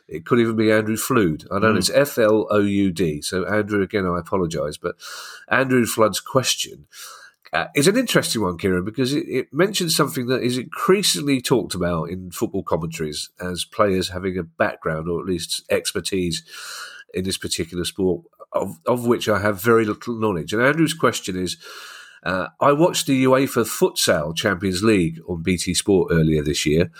[0.06, 1.48] It could even be Andrew Flood.
[1.50, 3.20] I know it's F L O U D.
[3.20, 4.94] So, Andrew, again, I apologise, but
[5.48, 6.86] Andrew Flood's question
[7.52, 11.74] uh, is an interesting one, Kieran, because it, it mentions something that is increasingly talked
[11.74, 16.44] about in football commentaries as players having a background or at least expertise
[17.12, 20.52] in this particular sport, of, of which I have very little knowledge.
[20.52, 21.56] And Andrew's question is
[22.22, 26.90] uh, I watched the UEFA Futsal Champions League on BT Sport earlier this year.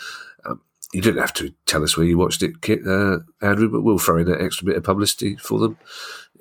[0.44, 0.60] Um,
[0.92, 2.54] you didn't have to tell us where you watched it,
[2.86, 5.78] uh, Andrew, but we'll throw in an extra bit of publicity for them.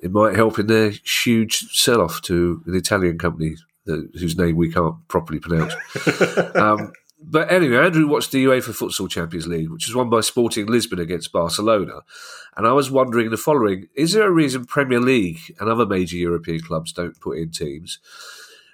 [0.00, 3.56] It might help in their huge sell off to an Italian company
[3.86, 5.74] that, whose name we can't properly pronounce.
[6.56, 6.92] um,
[7.24, 10.98] but anyway, Andrew watched the UEFA Futsal Champions League, which was won by Sporting Lisbon
[10.98, 12.00] against Barcelona.
[12.56, 16.16] And I was wondering the following Is there a reason Premier League and other major
[16.16, 17.98] European clubs don't put in teams?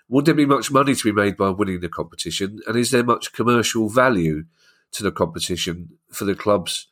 [0.08, 2.60] Would there be much money to be made by winning the competition?
[2.66, 4.44] And is there much commercial value
[4.92, 6.86] to the competition for the clubs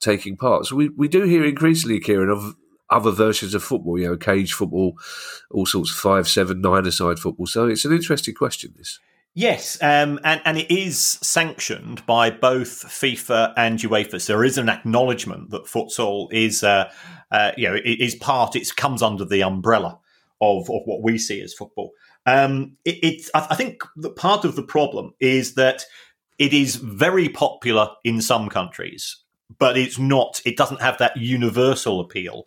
[0.00, 0.66] taking part?
[0.66, 2.56] So we, we do hear increasingly, Kieran, of
[2.90, 4.98] other versions of football, you know, cage football,
[5.50, 7.46] all sorts of five, seven, nine aside football.
[7.46, 8.98] So it's an interesting question, this.
[9.38, 14.18] Yes, um, and and it is sanctioned by both FIFA and UEFA.
[14.18, 16.90] So there is an acknowledgement that futsal is, uh,
[17.30, 18.56] uh, you know, is part.
[18.56, 19.98] It comes under the umbrella
[20.40, 21.92] of of what we see as football.
[22.24, 25.84] Um, it, it's I, think that part of the problem is that
[26.38, 29.18] it is very popular in some countries,
[29.58, 30.40] but it's not.
[30.46, 32.44] It doesn't have that universal appeal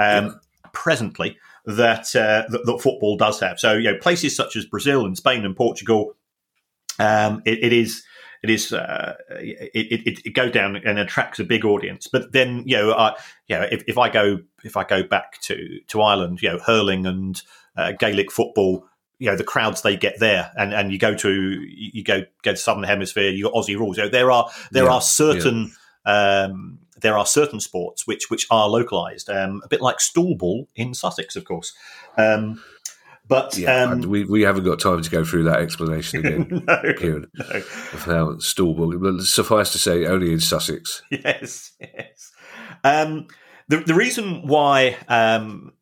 [0.00, 0.40] um,
[0.72, 3.60] presently that, uh, that that football does have.
[3.60, 6.16] So you know, places such as Brazil and Spain and Portugal
[6.98, 8.04] um, it, it is
[8.42, 12.08] it is uh, it, it, it goes down and attracts a big audience.
[12.08, 13.14] But then you know, uh,
[13.48, 16.58] you know, if, if I go if I go back to to Ireland, you know,
[16.58, 17.40] hurling and
[17.76, 18.86] uh, Gaelic football.
[19.18, 22.50] You know the crowds they get there, and, and you go to you go go
[22.50, 23.30] to Southern Hemisphere.
[23.30, 23.96] You got Aussie rules.
[23.96, 25.72] You know, there are there Yeah, are certain
[26.04, 30.68] um, there are certain sports which which are localized, um, a bit like stool ball
[30.74, 31.72] in Sussex, of course.
[32.16, 32.62] Um,
[33.26, 36.94] but Yeah, um, we, we haven't got time to go through that explanation again, no,
[36.94, 37.56] Kieran, no.
[37.56, 38.38] of how.
[38.38, 41.02] Suffice to say, only in Sussex.
[41.10, 42.32] yes, yes.
[42.84, 43.28] Um,
[43.68, 45.72] the the reason why um,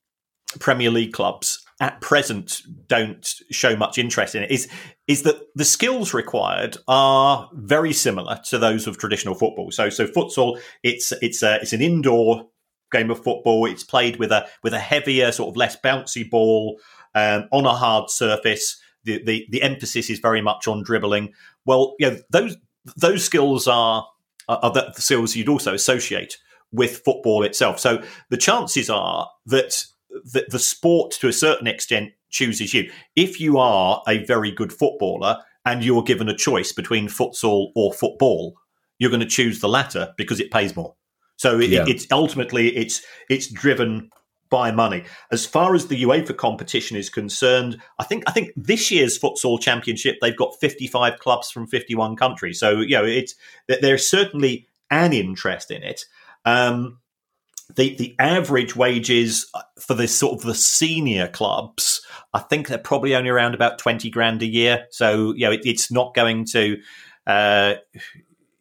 [0.59, 4.69] Premier League clubs at present don't show much interest in it is
[5.09, 9.71] is that the skills required are very similar to those of traditional football.
[9.71, 12.47] So so futsal, it's it's a, it's an indoor
[12.93, 13.67] game of football.
[13.67, 16.79] It's played with a with a heavier, sort of less bouncy ball
[17.15, 18.81] um, on a hard surface.
[19.05, 21.33] The, the the emphasis is very much on dribbling.
[21.65, 22.57] Well, you know, those
[22.97, 24.07] those skills are
[24.49, 26.37] are the skills you'd also associate
[26.73, 27.79] with football itself.
[27.79, 32.91] So the chances are that the, the sport, to a certain extent, chooses you.
[33.17, 37.93] If you are a very good footballer and you're given a choice between futsal or
[37.93, 38.55] football,
[38.99, 40.95] you're going to choose the latter because it pays more.
[41.37, 41.85] So it, Yeah.
[41.89, 44.11] it's ultimately it's it's driven
[44.51, 45.05] by money.
[45.31, 49.61] As far as the UEFA competition is concerned, I think I think this year's futsal
[49.61, 52.59] championship they've got 55 clubs from 51 countries.
[52.59, 53.35] So you know it's
[53.69, 56.05] there's certainly an interest in it.
[56.45, 56.99] Um,
[57.77, 63.15] the the average wages for the sort of the senior clubs, I think they're probably
[63.15, 64.87] only around about 20 grand a year.
[64.91, 66.79] So you know it, it's not going to.
[67.27, 67.75] Uh,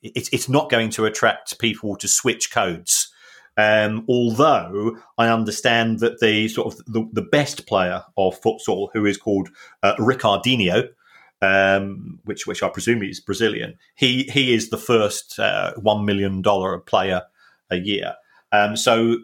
[0.02, 3.09] it's it's not going to attract people to switch codes.
[3.60, 9.06] Um, although I understand that the sort of the, the best player of futsal, who
[9.06, 9.50] is called
[9.84, 10.88] uh, Ricardinho,
[11.42, 16.42] um, which which I presume is Brazilian, he he is the first uh, one million
[16.42, 17.24] dollar player
[17.70, 18.16] a year.
[18.54, 19.18] Um, so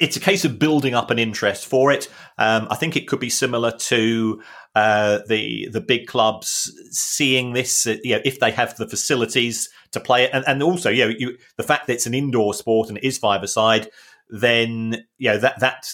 [0.00, 2.08] it's a case of building up an interest for it.
[2.38, 4.42] Um, I think it could be similar to
[4.74, 9.68] uh, the the big clubs seeing this, uh, you know, if they have the facilities
[9.92, 12.54] to play it, and, and also, you know, you, the fact that it's an indoor
[12.54, 13.88] sport and it is five aside,
[14.28, 15.86] then you know that that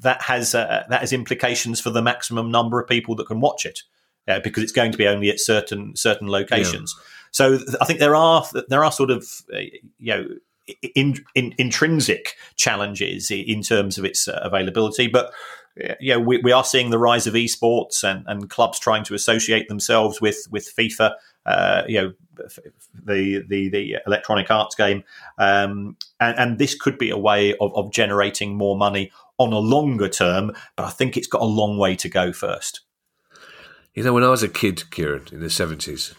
[0.00, 3.66] that has uh, that has implications for the maximum number of people that can watch
[3.66, 3.80] it,
[4.28, 6.94] uh, because it's going to be only at certain certain locations.
[6.96, 7.04] Yeah.
[7.32, 10.26] So I think there are there are sort of uh, you know
[10.94, 15.32] in, in, intrinsic challenges in terms of its uh, availability, but
[16.00, 19.68] yeah, we, we are seeing the rise of esports and, and clubs trying to associate
[19.68, 21.14] themselves with with FIFA.
[21.46, 22.12] Uh, you know,
[23.04, 25.02] the the the Electronic Arts game,
[25.38, 29.58] um, and, and this could be a way of, of generating more money on a
[29.58, 30.52] longer term.
[30.76, 32.80] But I think it's got a long way to go first.
[33.94, 36.14] You know, when I was a kid, Kieran, in the seventies,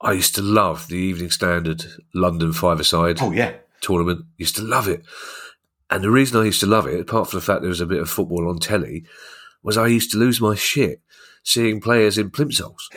[0.00, 1.84] I used to love the Evening Standard
[2.14, 3.18] London five-a-side.
[3.20, 4.24] Oh yeah, tournament.
[4.38, 5.04] Used to love it.
[5.90, 7.86] And the reason I used to love it, apart from the fact there was a
[7.86, 9.04] bit of football on telly,
[9.62, 11.02] was I used to lose my shit
[11.42, 12.88] seeing players in plimsolls.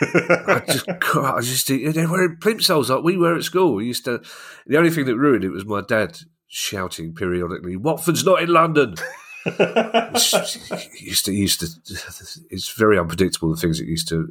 [0.00, 3.74] I just, I just, they were in plimsolls like we were at school.
[3.74, 4.22] We used to.
[4.66, 8.94] The only thing that ruined it was my dad shouting periodically, "Watford's not in London."
[11.00, 11.66] used to, used to.
[12.50, 14.30] It's very unpredictable the things that used to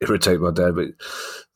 [0.08, 0.74] irritate my dad.
[0.74, 0.88] But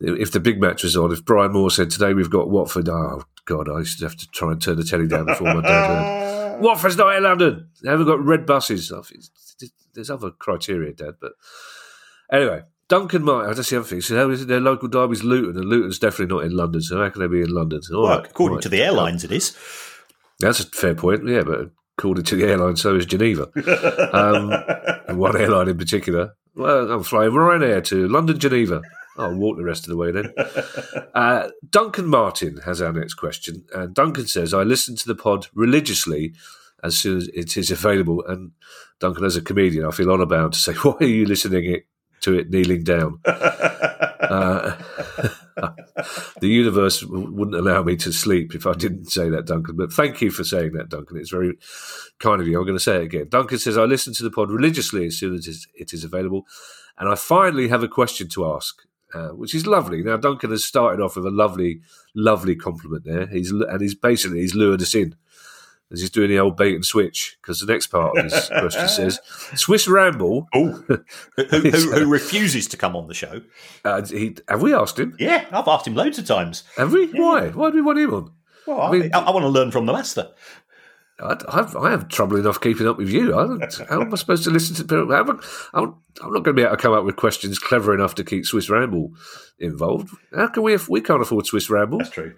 [0.01, 3.24] if the big match was on, if Brian Moore said today we've got Watford, oh
[3.45, 5.86] God, I used to have to try and turn the telly down before my dad
[5.86, 6.61] heard.
[6.61, 7.68] Watford's not in London.
[7.82, 8.93] They haven't got red buses.
[9.95, 11.14] There's other criteria, Dad.
[11.20, 11.32] But
[12.30, 14.01] anyway, Duncan Martin, that's the other thing.
[14.03, 16.82] So their local derby's Luton, and Luton's definitely not in London.
[16.82, 17.80] So how can they be in London?
[17.93, 18.62] All well, right, according right.
[18.62, 19.57] to the airlines, it is.
[20.41, 21.26] That's a fair point.
[21.26, 23.49] Yeah, but according to the airline, so is Geneva.
[24.12, 26.34] um, one airline in particular.
[26.55, 28.82] Well, I'm flying Ryanair to London, Geneva.
[29.16, 30.32] I'll walk the rest of the way then.
[31.12, 33.64] Uh, Duncan Martin has our next question.
[33.74, 36.32] And Duncan says, I listen to the pod religiously
[36.82, 38.24] as soon as it is available.
[38.26, 38.53] And
[39.01, 41.86] Duncan, as a comedian, I feel honour bound to say, why are you listening it,
[42.22, 43.20] to it kneeling down?
[43.24, 44.60] uh,
[45.57, 49.76] the universe wouldn't allow me to sleep if I didn't say that, Duncan.
[49.76, 51.16] But thank you for saying that, Duncan.
[51.16, 51.59] It's very
[52.18, 52.59] kind of you.
[52.59, 53.28] I'm going to say it again.
[53.28, 56.46] Duncan says, I listen to the pod religiously as soon as it is available.
[56.98, 58.82] And I finally have a question to ask
[59.14, 60.03] uh, which is lovely.
[60.03, 61.80] Now Duncan has started off with a lovely,
[62.14, 63.26] lovely compliment there.
[63.26, 65.16] He's and he's basically he's lured us in
[65.93, 68.88] as he's doing the old bait and switch because the next part of his question
[68.88, 69.20] says
[69.55, 70.49] Swiss Ramble.
[70.55, 71.05] Oh, who,
[71.36, 73.41] who, who, refuses to come on the show?
[73.84, 75.16] Uh, he, have we asked him?
[75.18, 76.64] Yeah, I've asked him loads of times.
[76.76, 77.07] Have we?
[77.12, 77.20] Yeah.
[77.20, 77.49] Why?
[77.49, 78.32] Why do we want him on?
[78.66, 80.30] Well, I, mean, I, I want to learn from the master.
[81.18, 83.32] I, I've, I have trouble enough keeping up with you.
[83.32, 85.12] how am I supposed to listen to people?
[85.12, 85.28] I'm,
[85.74, 88.24] I'm, I'm not going to be able to come up with questions clever enough to
[88.24, 89.12] keep Swiss Ramble
[89.59, 90.14] involved.
[90.34, 90.78] How can we?
[90.88, 91.99] We can't afford Swiss Ramble.
[91.99, 92.34] That's true.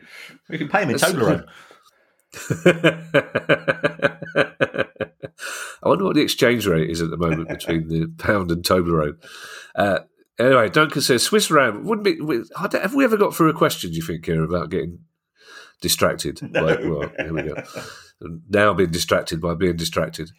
[0.49, 1.47] We can pay him in Toblerone.
[5.85, 9.17] I wonder what the exchange rate is at the moment between the pound and Toblerone.
[9.75, 10.01] Uh,
[10.39, 12.19] anyway, Duncan says Swiss RAM wouldn't be.
[12.57, 13.91] Have we ever got through a question?
[13.91, 15.01] Do you think here about getting
[15.81, 16.41] distracted?
[16.53, 16.65] No.
[16.65, 17.63] Like, well, here we go
[18.49, 20.31] now being distracted by being distracted.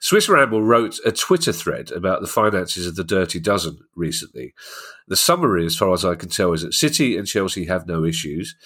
[0.00, 4.54] Swiss Ramble wrote a Twitter thread about the finances of the Dirty Dozen recently.
[5.08, 8.04] The summary, as far as I can tell, is that City and Chelsea have no
[8.04, 8.56] issues.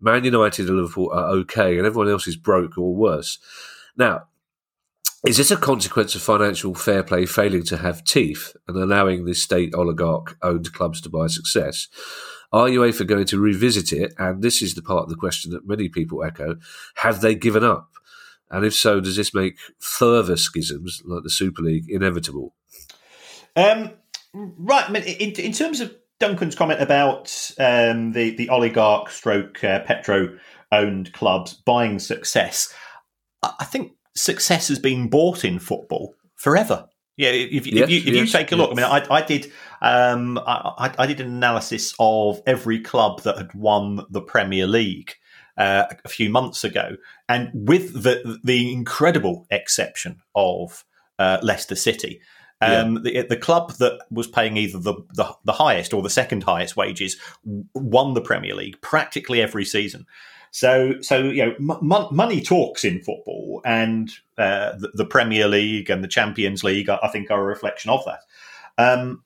[0.00, 3.38] Man United and Liverpool are okay, and everyone else is broke or worse.
[3.96, 4.24] Now,
[5.26, 9.34] is this a consequence of financial fair play failing to have teeth and allowing the
[9.34, 11.88] state oligarch owned clubs to buy success?
[12.52, 14.14] Are UEFA going to revisit it?
[14.18, 16.56] And this is the part of the question that many people echo
[16.96, 17.90] have they given up?
[18.50, 22.54] And if so, does this make further schisms like the Super League inevitable?
[23.54, 23.92] Um,
[24.32, 24.88] right.
[25.20, 30.38] In, in, terms of Duncan's comment about um, the the oligarch stroke uh, petro
[30.70, 32.72] owned clubs buying success,
[33.42, 36.86] I think success has been bought in football forever.
[37.16, 38.78] Yeah, if, yes, if, you, if yes, you take a look, yes.
[38.78, 39.52] I mean, I, I did
[39.82, 45.14] um, I, I, did an analysis of every club that had won the Premier League
[45.58, 46.96] uh, a few months ago,
[47.28, 50.84] and with the the incredible exception of
[51.18, 52.20] uh, Leicester City.
[52.62, 53.22] Um, yeah.
[53.22, 56.76] the, the, club that was paying either the, the, the highest or the second highest
[56.76, 57.16] wages
[57.72, 60.06] won the Premier League practically every season.
[60.50, 65.90] So, so you know, m- money talks in football, and uh, the, the, Premier League
[65.90, 68.20] and the Champions League, I, think, are a reflection of that.
[68.76, 69.22] Um,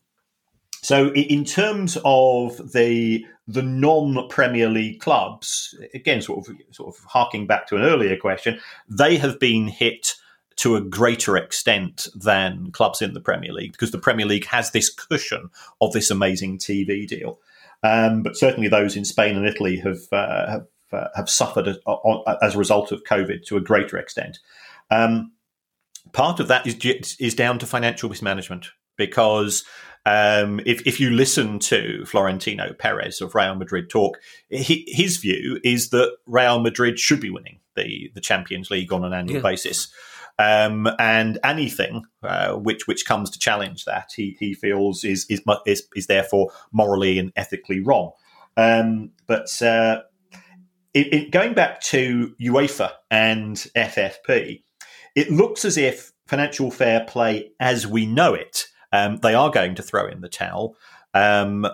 [0.82, 7.02] so, in terms of the the non Premier League clubs, again, sort of sort of
[7.04, 10.16] harking back to an earlier question, they have been hit
[10.56, 14.70] to a greater extent than clubs in the Premier League because the Premier League has
[14.70, 15.50] this cushion
[15.80, 17.40] of this amazing TV deal.
[17.82, 21.78] Um, but certainly, those in Spain and Italy have uh, have, uh, have suffered as,
[22.40, 24.38] as, a result of COVID to a greater extent.
[24.90, 25.32] Um,
[26.12, 29.64] part of that is is down to financial mismanagement because
[30.06, 34.18] um, if, if you listen to Florentino Perez of Real Madrid talk,
[34.50, 39.04] he, his view is that Real Madrid should be winning the, the Champions League on
[39.04, 39.42] an annual yeah.
[39.42, 39.92] basis.
[40.38, 45.42] Um, and anything uh, which which comes to challenge that, he, he feels is, is
[45.64, 48.10] is is therefore morally and ethically wrong.
[48.56, 50.02] Um, but uh,
[50.92, 54.62] it, it, going back to UEFA and FFP,
[55.14, 59.74] it looks as if financial fair play as we know it, um, they are going
[59.74, 60.76] to throw in the towel.
[61.12, 61.66] Um,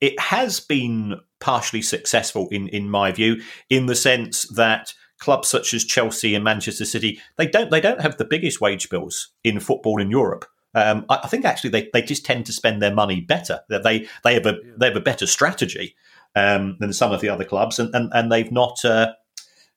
[0.00, 5.72] it has been partially successful in in my view, in the sense that clubs such
[5.72, 9.60] as Chelsea and Manchester City they don't they don't have the biggest wage bills in
[9.60, 10.46] football in Europe.
[10.74, 13.60] Um, I, I, think actually they, they just tend to spend their money better.
[13.68, 15.96] That they they have a they have a better strategy
[16.34, 18.84] um, than some of the other clubs, and and, and they've not.
[18.84, 19.12] Uh,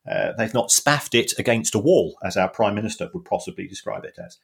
[0.09, 4.03] uh, they've not spaffed it against a wall, as our prime minister would possibly describe
[4.03, 4.37] it as.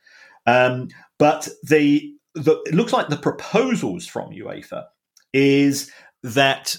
[0.45, 0.87] Um,
[1.17, 4.85] but the, the it looks like the proposals from UEFA
[5.33, 5.91] is
[6.23, 6.77] that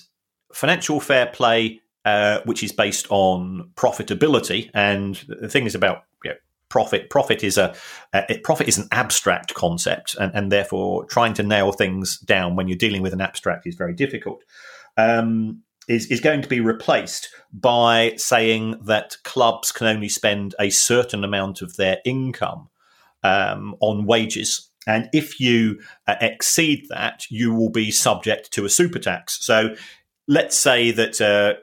[0.53, 6.31] financial fair play, uh, which is based on profitability, and the thing is about you
[6.31, 6.37] know,
[6.69, 7.11] profit.
[7.11, 7.75] Profit is a
[8.13, 12.69] uh, profit is an abstract concept, and, and, therefore trying to nail things down when
[12.69, 14.43] you're dealing with an abstract is very difficult.
[14.97, 20.71] Um, is is going to be replaced by saying that clubs can only spend a
[20.71, 22.69] certain amount of their income
[23.23, 28.71] um, on wages and if you uh, exceed that, you will be subject to a
[28.71, 29.45] super tax.
[29.45, 29.75] So
[30.27, 31.21] let's say that.
[31.21, 31.61] Uh,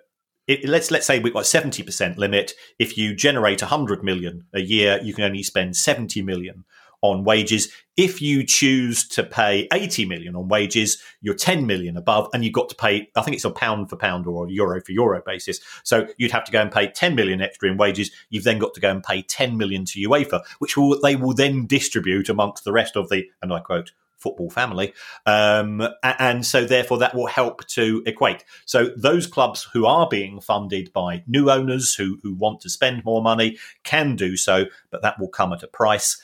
[0.47, 2.53] it, let's let's say we've got seventy percent limit.
[2.79, 6.65] If you generate hundred million a year, you can only spend seventy million
[7.01, 7.71] on wages.
[7.95, 12.53] If you choose to pay 80 million on wages, you're 10 million above, and you've
[12.53, 15.21] got to pay, I think it's a pound for pound or a euro for euro
[15.25, 15.59] basis.
[15.83, 18.11] So you'd have to go and pay 10 million extra in wages.
[18.29, 21.33] You've then got to go and pay 10 million to UEFA, which will, they will
[21.33, 24.93] then distribute amongst the rest of the, and I quote, football family.
[25.25, 28.43] Um, and so, therefore, that will help to equate.
[28.65, 33.05] So, those clubs who are being funded by new owners who, who want to spend
[33.05, 36.19] more money can do so, but that will come at a price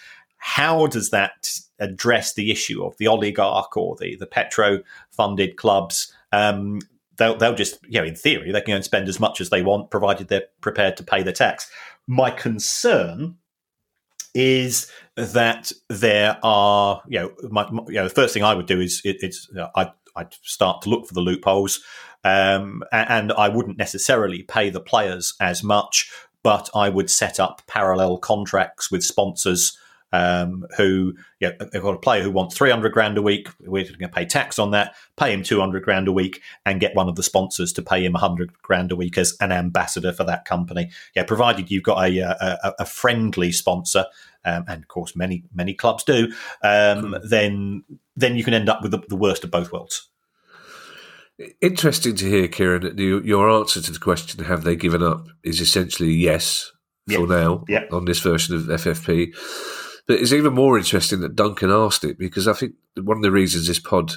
[0.45, 4.79] how does that address the issue of the oligarch or the, the petro
[5.09, 6.13] funded clubs?
[6.33, 6.81] Um,
[7.17, 9.49] they'll, they'll just, you know, in theory, they can go and spend as much as
[9.49, 11.71] they want, provided they're prepared to pay the tax.
[12.07, 13.37] My concern
[14.33, 18.79] is that there are, you know, my, you know, the first thing I would do
[18.79, 21.81] is it, it's you know, I I'd start to look for the loopholes,
[22.23, 26.11] um, and I wouldn't necessarily pay the players as much,
[26.43, 29.77] but I would set up parallel contracts with sponsors
[30.13, 33.49] um, who you know, they've got a player who wants 300 grand a week.
[33.59, 36.95] We're going to pay tax on that, pay him 200 grand a week, and get
[36.95, 40.23] one of the sponsors to pay him 100 grand a week as an ambassador for
[40.23, 40.91] that company.
[41.15, 44.05] Yeah, provided you've got a, a, a friendly sponsor,
[44.45, 47.27] um, and of course many many clubs do, um, hmm.
[47.27, 47.83] then
[48.15, 50.09] then you can end up with the, the worst of both worlds.
[51.59, 55.59] Interesting to hear, Kieran, that your answer to the question, have they given up, is
[55.59, 56.71] essentially yes
[57.11, 59.33] for now on this version of FFP.
[60.07, 63.31] But it's even more interesting that Duncan asked it because I think one of the
[63.31, 64.13] reasons this pod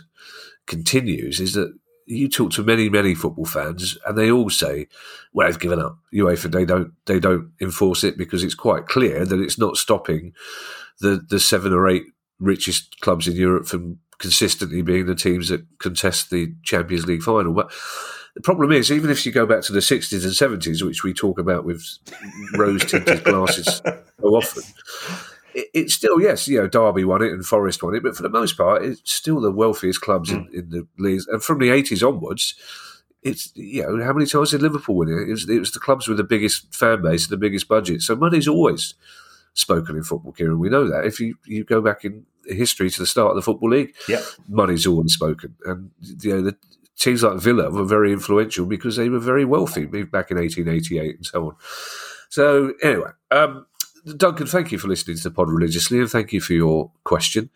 [0.66, 1.72] continues is that
[2.06, 4.88] you talk to many, many football fans, and they all say,
[5.32, 5.98] "Well, they've given up.
[6.12, 10.32] UEFA they don't they don't enforce it because it's quite clear that it's not stopping
[11.00, 12.04] the the seven or eight
[12.38, 17.52] richest clubs in Europe from consistently being the teams that contest the Champions League final."
[17.52, 17.72] But
[18.36, 21.12] the problem is, even if you go back to the sixties and seventies, which we
[21.12, 21.82] talk about with
[22.56, 24.62] rose tinted glasses so often
[25.56, 28.22] it, it's still yes, you know, Derby won it and Forest won it, but for
[28.22, 30.48] the most part, it's still the wealthiest clubs mm.
[30.52, 31.26] in, in the leagues.
[31.26, 32.54] And from the eighties onwards,
[33.22, 35.28] it's you know how many times did Liverpool win it?
[35.28, 38.02] It was, it was the clubs with the biggest fan base and the biggest budget.
[38.02, 38.94] So money's always
[39.54, 40.58] spoken in football, Kieran.
[40.58, 41.06] We know that.
[41.06, 44.22] If you, you go back in history to the start of the football league, yeah,
[44.48, 45.56] money's always spoken.
[45.64, 45.90] And
[46.20, 46.56] you know the
[46.98, 51.26] teams like Villa were very influential because they were very wealthy back in 1888 and
[51.26, 51.56] so on.
[52.28, 53.66] So anyway, um,
[54.14, 57.50] Duncan, thank you for listening to the pod religiously, and thank you for your question.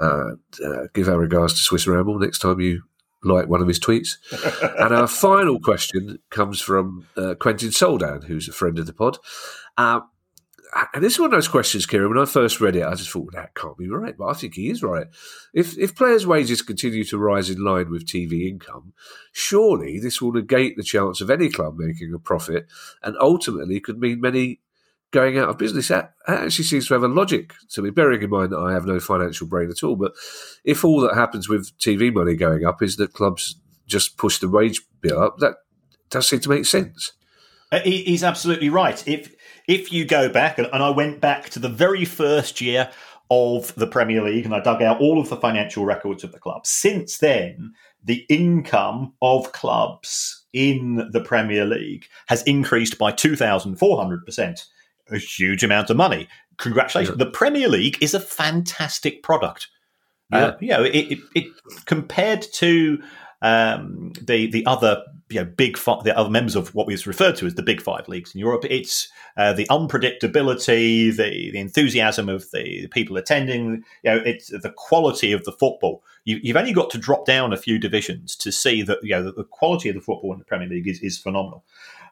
[0.00, 0.32] Uh,
[0.64, 2.82] uh, give our regards to Swiss Ramble next time you
[3.24, 4.16] like one of his tweets.
[4.78, 9.18] and our final question comes from uh, Quentin Soldan, who's a friend of the pod.
[9.76, 10.00] Uh,
[10.94, 12.08] and this is one of those questions, Kieran.
[12.08, 14.32] When I first read it, I just thought well, that can't be right, but I
[14.32, 15.06] think he is right.
[15.52, 18.94] If if players' wages continue to rise in line with TV income,
[19.32, 22.66] surely this will negate the chance of any club making a profit,
[23.02, 24.60] and ultimately could mean many
[25.12, 25.90] going out of business.
[25.90, 28.98] Actually seems to have a logic to me, bearing in mind that I have no
[28.98, 29.96] financial brain at all.
[29.96, 30.12] But
[30.64, 33.56] if all that happens with TV money going up is that clubs
[33.86, 35.56] just push the wage bill up, that
[36.10, 37.12] does seem to make sense.
[37.70, 39.06] Uh, he's absolutely right.
[39.06, 39.34] If
[39.68, 42.90] if you go back, and I went back to the very first year
[43.30, 46.38] of the Premier League and I dug out all of the financial records of the
[46.38, 46.66] club.
[46.66, 47.72] Since then,
[48.04, 54.66] the income of clubs in the Premier League has increased by 2,400%
[55.12, 56.28] a huge amount of money.
[56.58, 57.18] Congratulations.
[57.18, 59.68] The Premier League is a fantastic product.
[60.30, 60.38] Yeah.
[60.38, 61.44] Uh, you know, it, it, it
[61.86, 63.02] compared to
[63.42, 65.02] um, the the other
[65.32, 67.80] you know, big five, the other members of what we've referred to as the big
[67.80, 68.64] five leagues in Europe.
[68.68, 73.84] It's uh, the unpredictability, the, the enthusiasm of the, the, people attending.
[74.04, 76.04] You know, it's the quality of the football.
[76.24, 79.24] You, have only got to drop down a few divisions to see that you know
[79.24, 81.64] the, the quality of the football in the Premier League is, is phenomenal.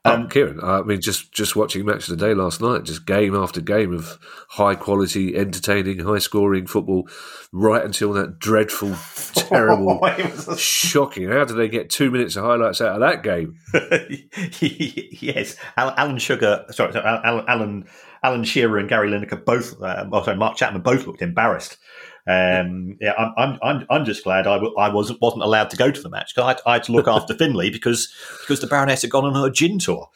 [0.02, 2.84] Oh, um, oh, Kieran, I mean, just just watching match of the day last night,
[2.84, 7.06] just game after game of high quality, entertaining, high scoring football,
[7.52, 8.96] right until that dreadful,
[9.34, 11.28] terrible, oh, shocking.
[11.28, 13.58] How did they get two minutes of highlights out of that game?
[15.20, 17.84] yes, Alan Sugar, sorry, Alan
[18.22, 21.78] Alan Shearer and Gary Lineker both, uh, oh, sorry, Mark Chapman both looked embarrassed.
[22.26, 25.90] Um, yeah, I'm, I'm, I'm just glad I, w- I wasn't wasn't allowed to go
[25.90, 29.02] to the match because I, I, had to look after Finley because because the Baroness
[29.02, 30.08] had gone on her gin tour.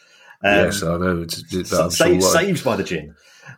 [0.44, 1.22] Um, yes, I know.
[1.22, 3.14] It's, it's, saved, sure saved by the gin.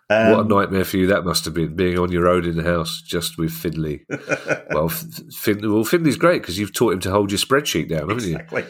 [0.08, 2.56] Um, what a nightmare for you that must have been, being on your own in
[2.56, 4.06] the house just with Finley.
[4.70, 8.24] well, fin- well, Finley's great because you've taught him to hold your spreadsheet down, haven't
[8.24, 8.64] exactly.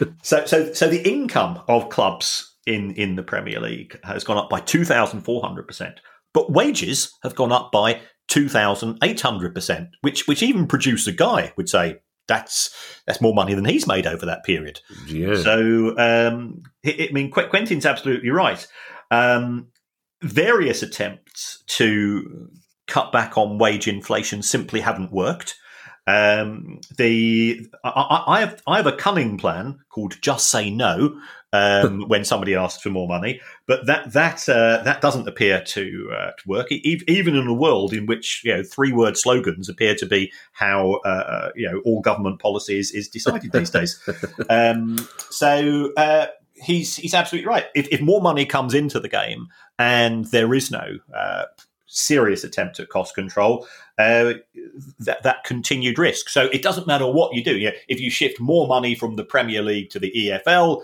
[0.00, 0.14] you?
[0.22, 4.48] so, so, so the income of clubs in in the Premier League has gone up
[4.48, 6.00] by two thousand four hundred percent,
[6.32, 12.70] but wages have gone up by 2,800%, which, which even producer Guy would say that's
[13.06, 14.80] that's more money than he's made over that period.
[15.06, 15.36] Yeah.
[15.42, 18.66] So, um, I mean, Quentin's absolutely right.
[19.10, 19.68] Um,
[20.22, 22.48] various attempts to
[22.86, 25.56] cut back on wage inflation simply haven't worked.
[26.06, 31.20] Um, the I, I, have I have a cunning plan called "Just Say No"
[31.52, 36.10] um, when somebody asks for more money, but that that uh, that doesn't appear to,
[36.16, 36.72] uh, to work.
[36.72, 41.00] even in a world in which you know three word slogans appear to be how
[41.04, 44.00] uh, uh you know all government policy is, is decided these days.
[44.48, 47.66] Um, so uh, he's he's absolutely right.
[47.74, 49.48] If, if, more money comes into the game
[49.78, 51.44] and there is no uh,
[51.86, 53.66] serious attempt at cost control,
[53.98, 54.34] uh,
[54.98, 56.28] that that continued risk.
[56.28, 57.56] So it doesn't matter what you do.
[57.56, 60.82] You know, if you shift more money from the Premier League to the EFL,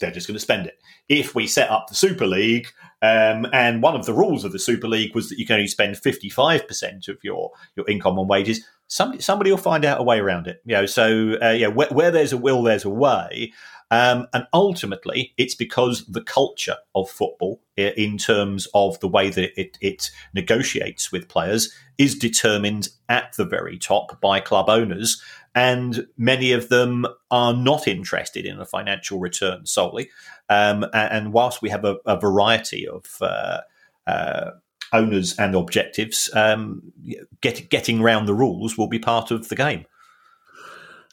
[0.00, 0.78] they're just going to spend it.
[1.08, 2.68] If we set up the Super League,
[3.02, 5.68] um, and one of the rules of the Super League was that you can only
[5.68, 8.64] spend fifty five percent of your your income on wages.
[8.88, 10.60] Somebody somebody will find out a way around it.
[10.64, 13.52] You know, so uh, yeah, where, where there's a will, there's a way.
[13.92, 19.60] Um, and ultimately, it's because the culture of football, in terms of the way that
[19.60, 25.20] it, it, negotiates with players, is determined at the very top by club owners.
[25.54, 30.10] And many of them are not interested in a financial return solely.
[30.48, 33.60] Um, and whilst we have a, a variety of uh,
[34.06, 34.50] uh,
[34.92, 36.92] owners and objectives, um,
[37.40, 39.86] get, getting around the rules will be part of the game.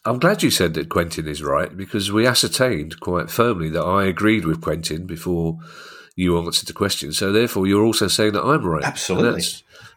[0.05, 4.05] I'm glad you said that Quentin is right because we ascertained quite firmly that I
[4.05, 5.59] agreed with Quentin before
[6.15, 7.11] you answered the question.
[7.11, 8.83] So therefore, you're also saying that I'm right.
[8.83, 9.43] Absolutely,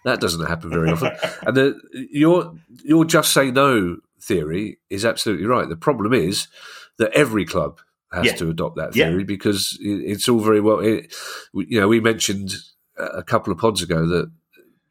[0.04, 1.12] that doesn't happen very often.
[1.46, 5.68] and the, your your just say no theory is absolutely right.
[5.68, 6.48] The problem is
[6.98, 7.80] that every club
[8.12, 8.34] has yeah.
[8.36, 9.24] to adopt that theory yeah.
[9.24, 10.80] because it's all very well.
[10.80, 11.14] It,
[11.54, 12.52] you know, we mentioned
[12.96, 14.30] a couple of pods ago that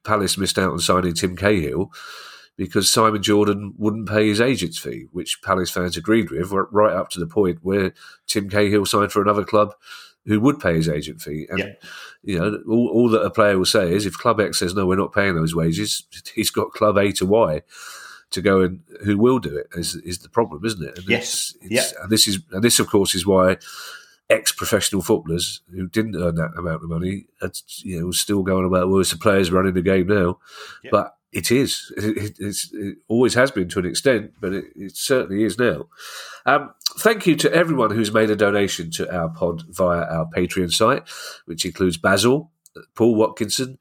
[0.04, 1.92] Palace missed out on signing Tim Cahill
[2.58, 7.10] because Simon Jordan wouldn't pay his agent's fee, which Palace fans agreed with, right up
[7.12, 7.94] to the point where
[8.28, 9.74] Tim Cahill signed for another club
[10.26, 11.48] who would pay his agent fee.
[11.50, 11.74] And, yeah.
[12.22, 14.86] you know, all, all, that a player will say is if Club X says, no,
[14.86, 16.06] we're not paying those wages,
[16.36, 17.62] he's got Club A to Y
[18.32, 20.98] to go and who will do it is, is the problem, isn't it?
[20.98, 21.56] And yes.
[21.62, 22.04] It's, it's, yeah.
[22.04, 23.58] And this is, and this, of course, is why
[24.30, 27.26] ex-professional footballers who didn't earn that amount of money,
[27.80, 30.38] you know, still going about, well, it's the players running the game now.
[30.84, 30.92] Yeah.
[30.92, 31.92] But it is.
[31.98, 35.88] It, it, always has been to an extent, but it, it certainly is now.
[36.46, 40.72] Um, thank you to everyone who's made a donation to our pod via our Patreon
[40.72, 41.08] site,
[41.46, 42.52] which includes Basil,
[42.96, 43.78] Paul Watkinson,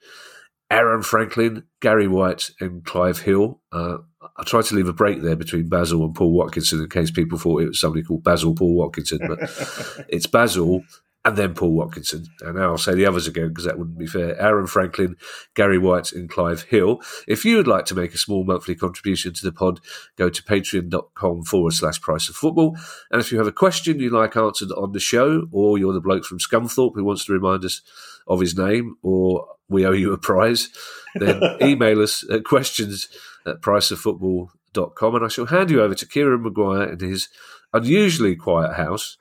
[0.71, 3.61] Aaron Franklin, Gary White, and Clive Hill.
[3.73, 3.99] Uh,
[4.37, 7.39] I tried to leave a break there between Basil and Paul Watkinson in case people
[7.39, 9.39] thought it was somebody called Basil Paul Watkinson, but
[10.09, 10.83] it's Basil
[11.25, 12.27] and then Paul Watkinson.
[12.41, 14.41] And now I'll say the others again because that wouldn't be fair.
[14.41, 15.17] Aaron Franklin,
[15.55, 17.03] Gary White, and Clive Hill.
[17.27, 19.81] If you would like to make a small monthly contribution to the pod,
[20.17, 22.77] go to patreon.com forward slash price of football.
[23.11, 26.01] And if you have a question you'd like answered on the show, or you're the
[26.01, 27.83] bloke from Scunthorpe who wants to remind us
[28.27, 30.71] of his name, or we owe you a prize,
[31.15, 33.09] then email us at questions
[33.49, 37.29] at priceoffootball.com and I shall hand you over to Kieran Maguire in his
[37.73, 39.17] unusually quiet house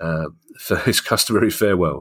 [0.00, 0.26] uh,
[0.58, 2.00] for his customary farewell.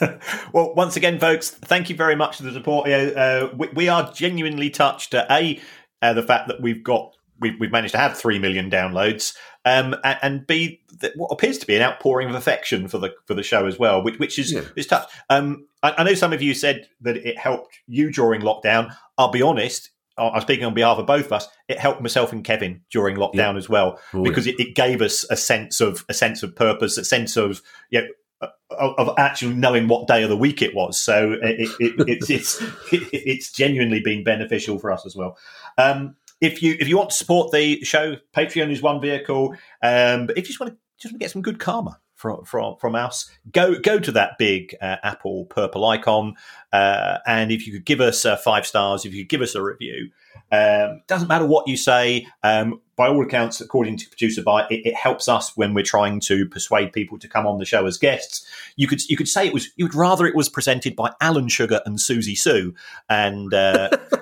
[0.52, 2.88] well, once again, folks, thank you very much for the support.
[2.90, 5.60] Uh, we, we, are genuinely touched at a
[6.02, 9.94] uh, the fact that we've got we've, we've managed to have three million downloads, um,
[10.04, 10.80] and, and b
[11.16, 14.02] what appears to be an outpouring of affection for the for the show as well,
[14.02, 14.62] which which is yeah.
[14.76, 15.10] is touched.
[15.30, 18.94] Um, I, I know some of you said that it helped you during lockdown.
[19.16, 19.90] I'll be honest.
[20.18, 21.48] I'm speaking on behalf of both of us.
[21.68, 25.24] It helped myself and Kevin during lockdown as well Oh, because it, it gave us
[25.30, 29.54] a sense of a sense of purpose, a sense of you know, of, of actually
[29.54, 31.00] knowing what day of the week it was.
[31.00, 35.38] So it, it, it's it's it's genuinely been beneficial for us as well.
[35.76, 39.54] Um, if you if you want to support the show, Patreon is one vehicle.
[39.82, 42.44] Um, but if you just want to just want to get some good karma from
[42.44, 46.34] from from us, go go to that big uh, Apple purple icon,
[46.72, 49.54] uh, and if you could give us uh, five stars, if you could give us
[49.54, 50.10] a review,
[50.50, 52.26] um, doesn't matter what you say.
[52.42, 56.18] Um, by all accounts, according to Producer Guy, it, it helps us when we're trying
[56.20, 58.44] to persuade people to come on the show as guests.
[58.74, 61.48] You could you could say it was you would rather it was presented by Alan
[61.48, 62.74] Sugar and Susie Sue,
[63.08, 63.90] and uh,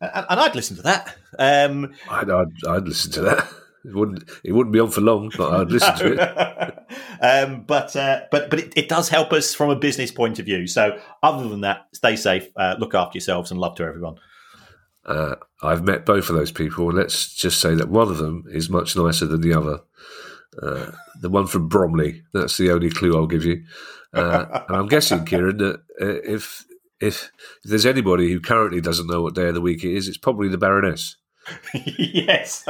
[0.00, 1.16] and, and I'd listen to that.
[1.36, 3.48] Um, I'd, I'd, I'd listen to that.
[3.84, 4.24] It wouldn't.
[4.42, 6.78] It wouldn't be on for long, but I'd listen to it.
[7.22, 10.46] um, but uh, but but it, it does help us from a business point of
[10.46, 10.66] view.
[10.66, 14.16] So other than that, stay safe, uh, look after yourselves, and love to everyone.
[15.04, 18.44] Uh, I've met both of those people, and let's just say that one of them
[18.48, 19.80] is much nicer than the other.
[20.62, 22.22] Uh, the one from Bromley.
[22.32, 23.64] That's the only clue I'll give you.
[24.14, 26.64] Uh, and I'm guessing, Kieran, that uh, if,
[27.00, 27.30] if
[27.64, 30.16] if there's anybody who currently doesn't know what day of the week it is, it's
[30.16, 31.16] probably the Baroness.
[31.74, 32.64] yes.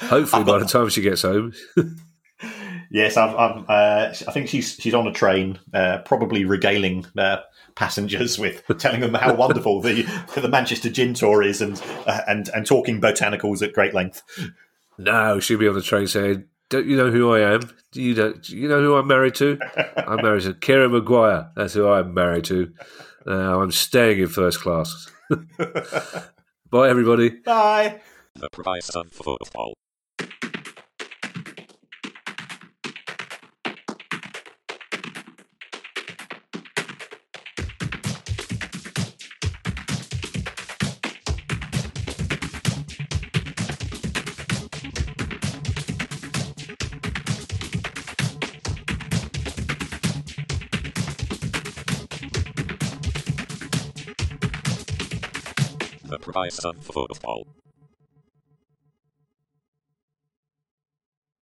[0.00, 1.52] Hopefully, by the time she gets home,
[2.90, 3.36] Yes, I'm.
[3.36, 7.38] I'm uh, I think she's she's on a train, uh, probably regaling uh,
[7.74, 10.02] passengers with telling them how wonderful the
[10.34, 14.22] the Manchester Gin Tour is, and uh, and and talking botanicals at great length.
[14.96, 17.70] no, she'll be on the train saying, "Don't you know who I am?
[17.92, 18.32] Do you know?
[18.32, 19.58] Do you know who I'm married to?
[19.96, 21.50] I'm married to Kieran Maguire.
[21.56, 22.72] That's who I'm married to.
[23.26, 25.10] Uh, I'm staying in first class.
[26.70, 28.00] Bye, everybody." Bye.
[28.34, 29.74] The price of football.
[56.38, 57.48] Price of football.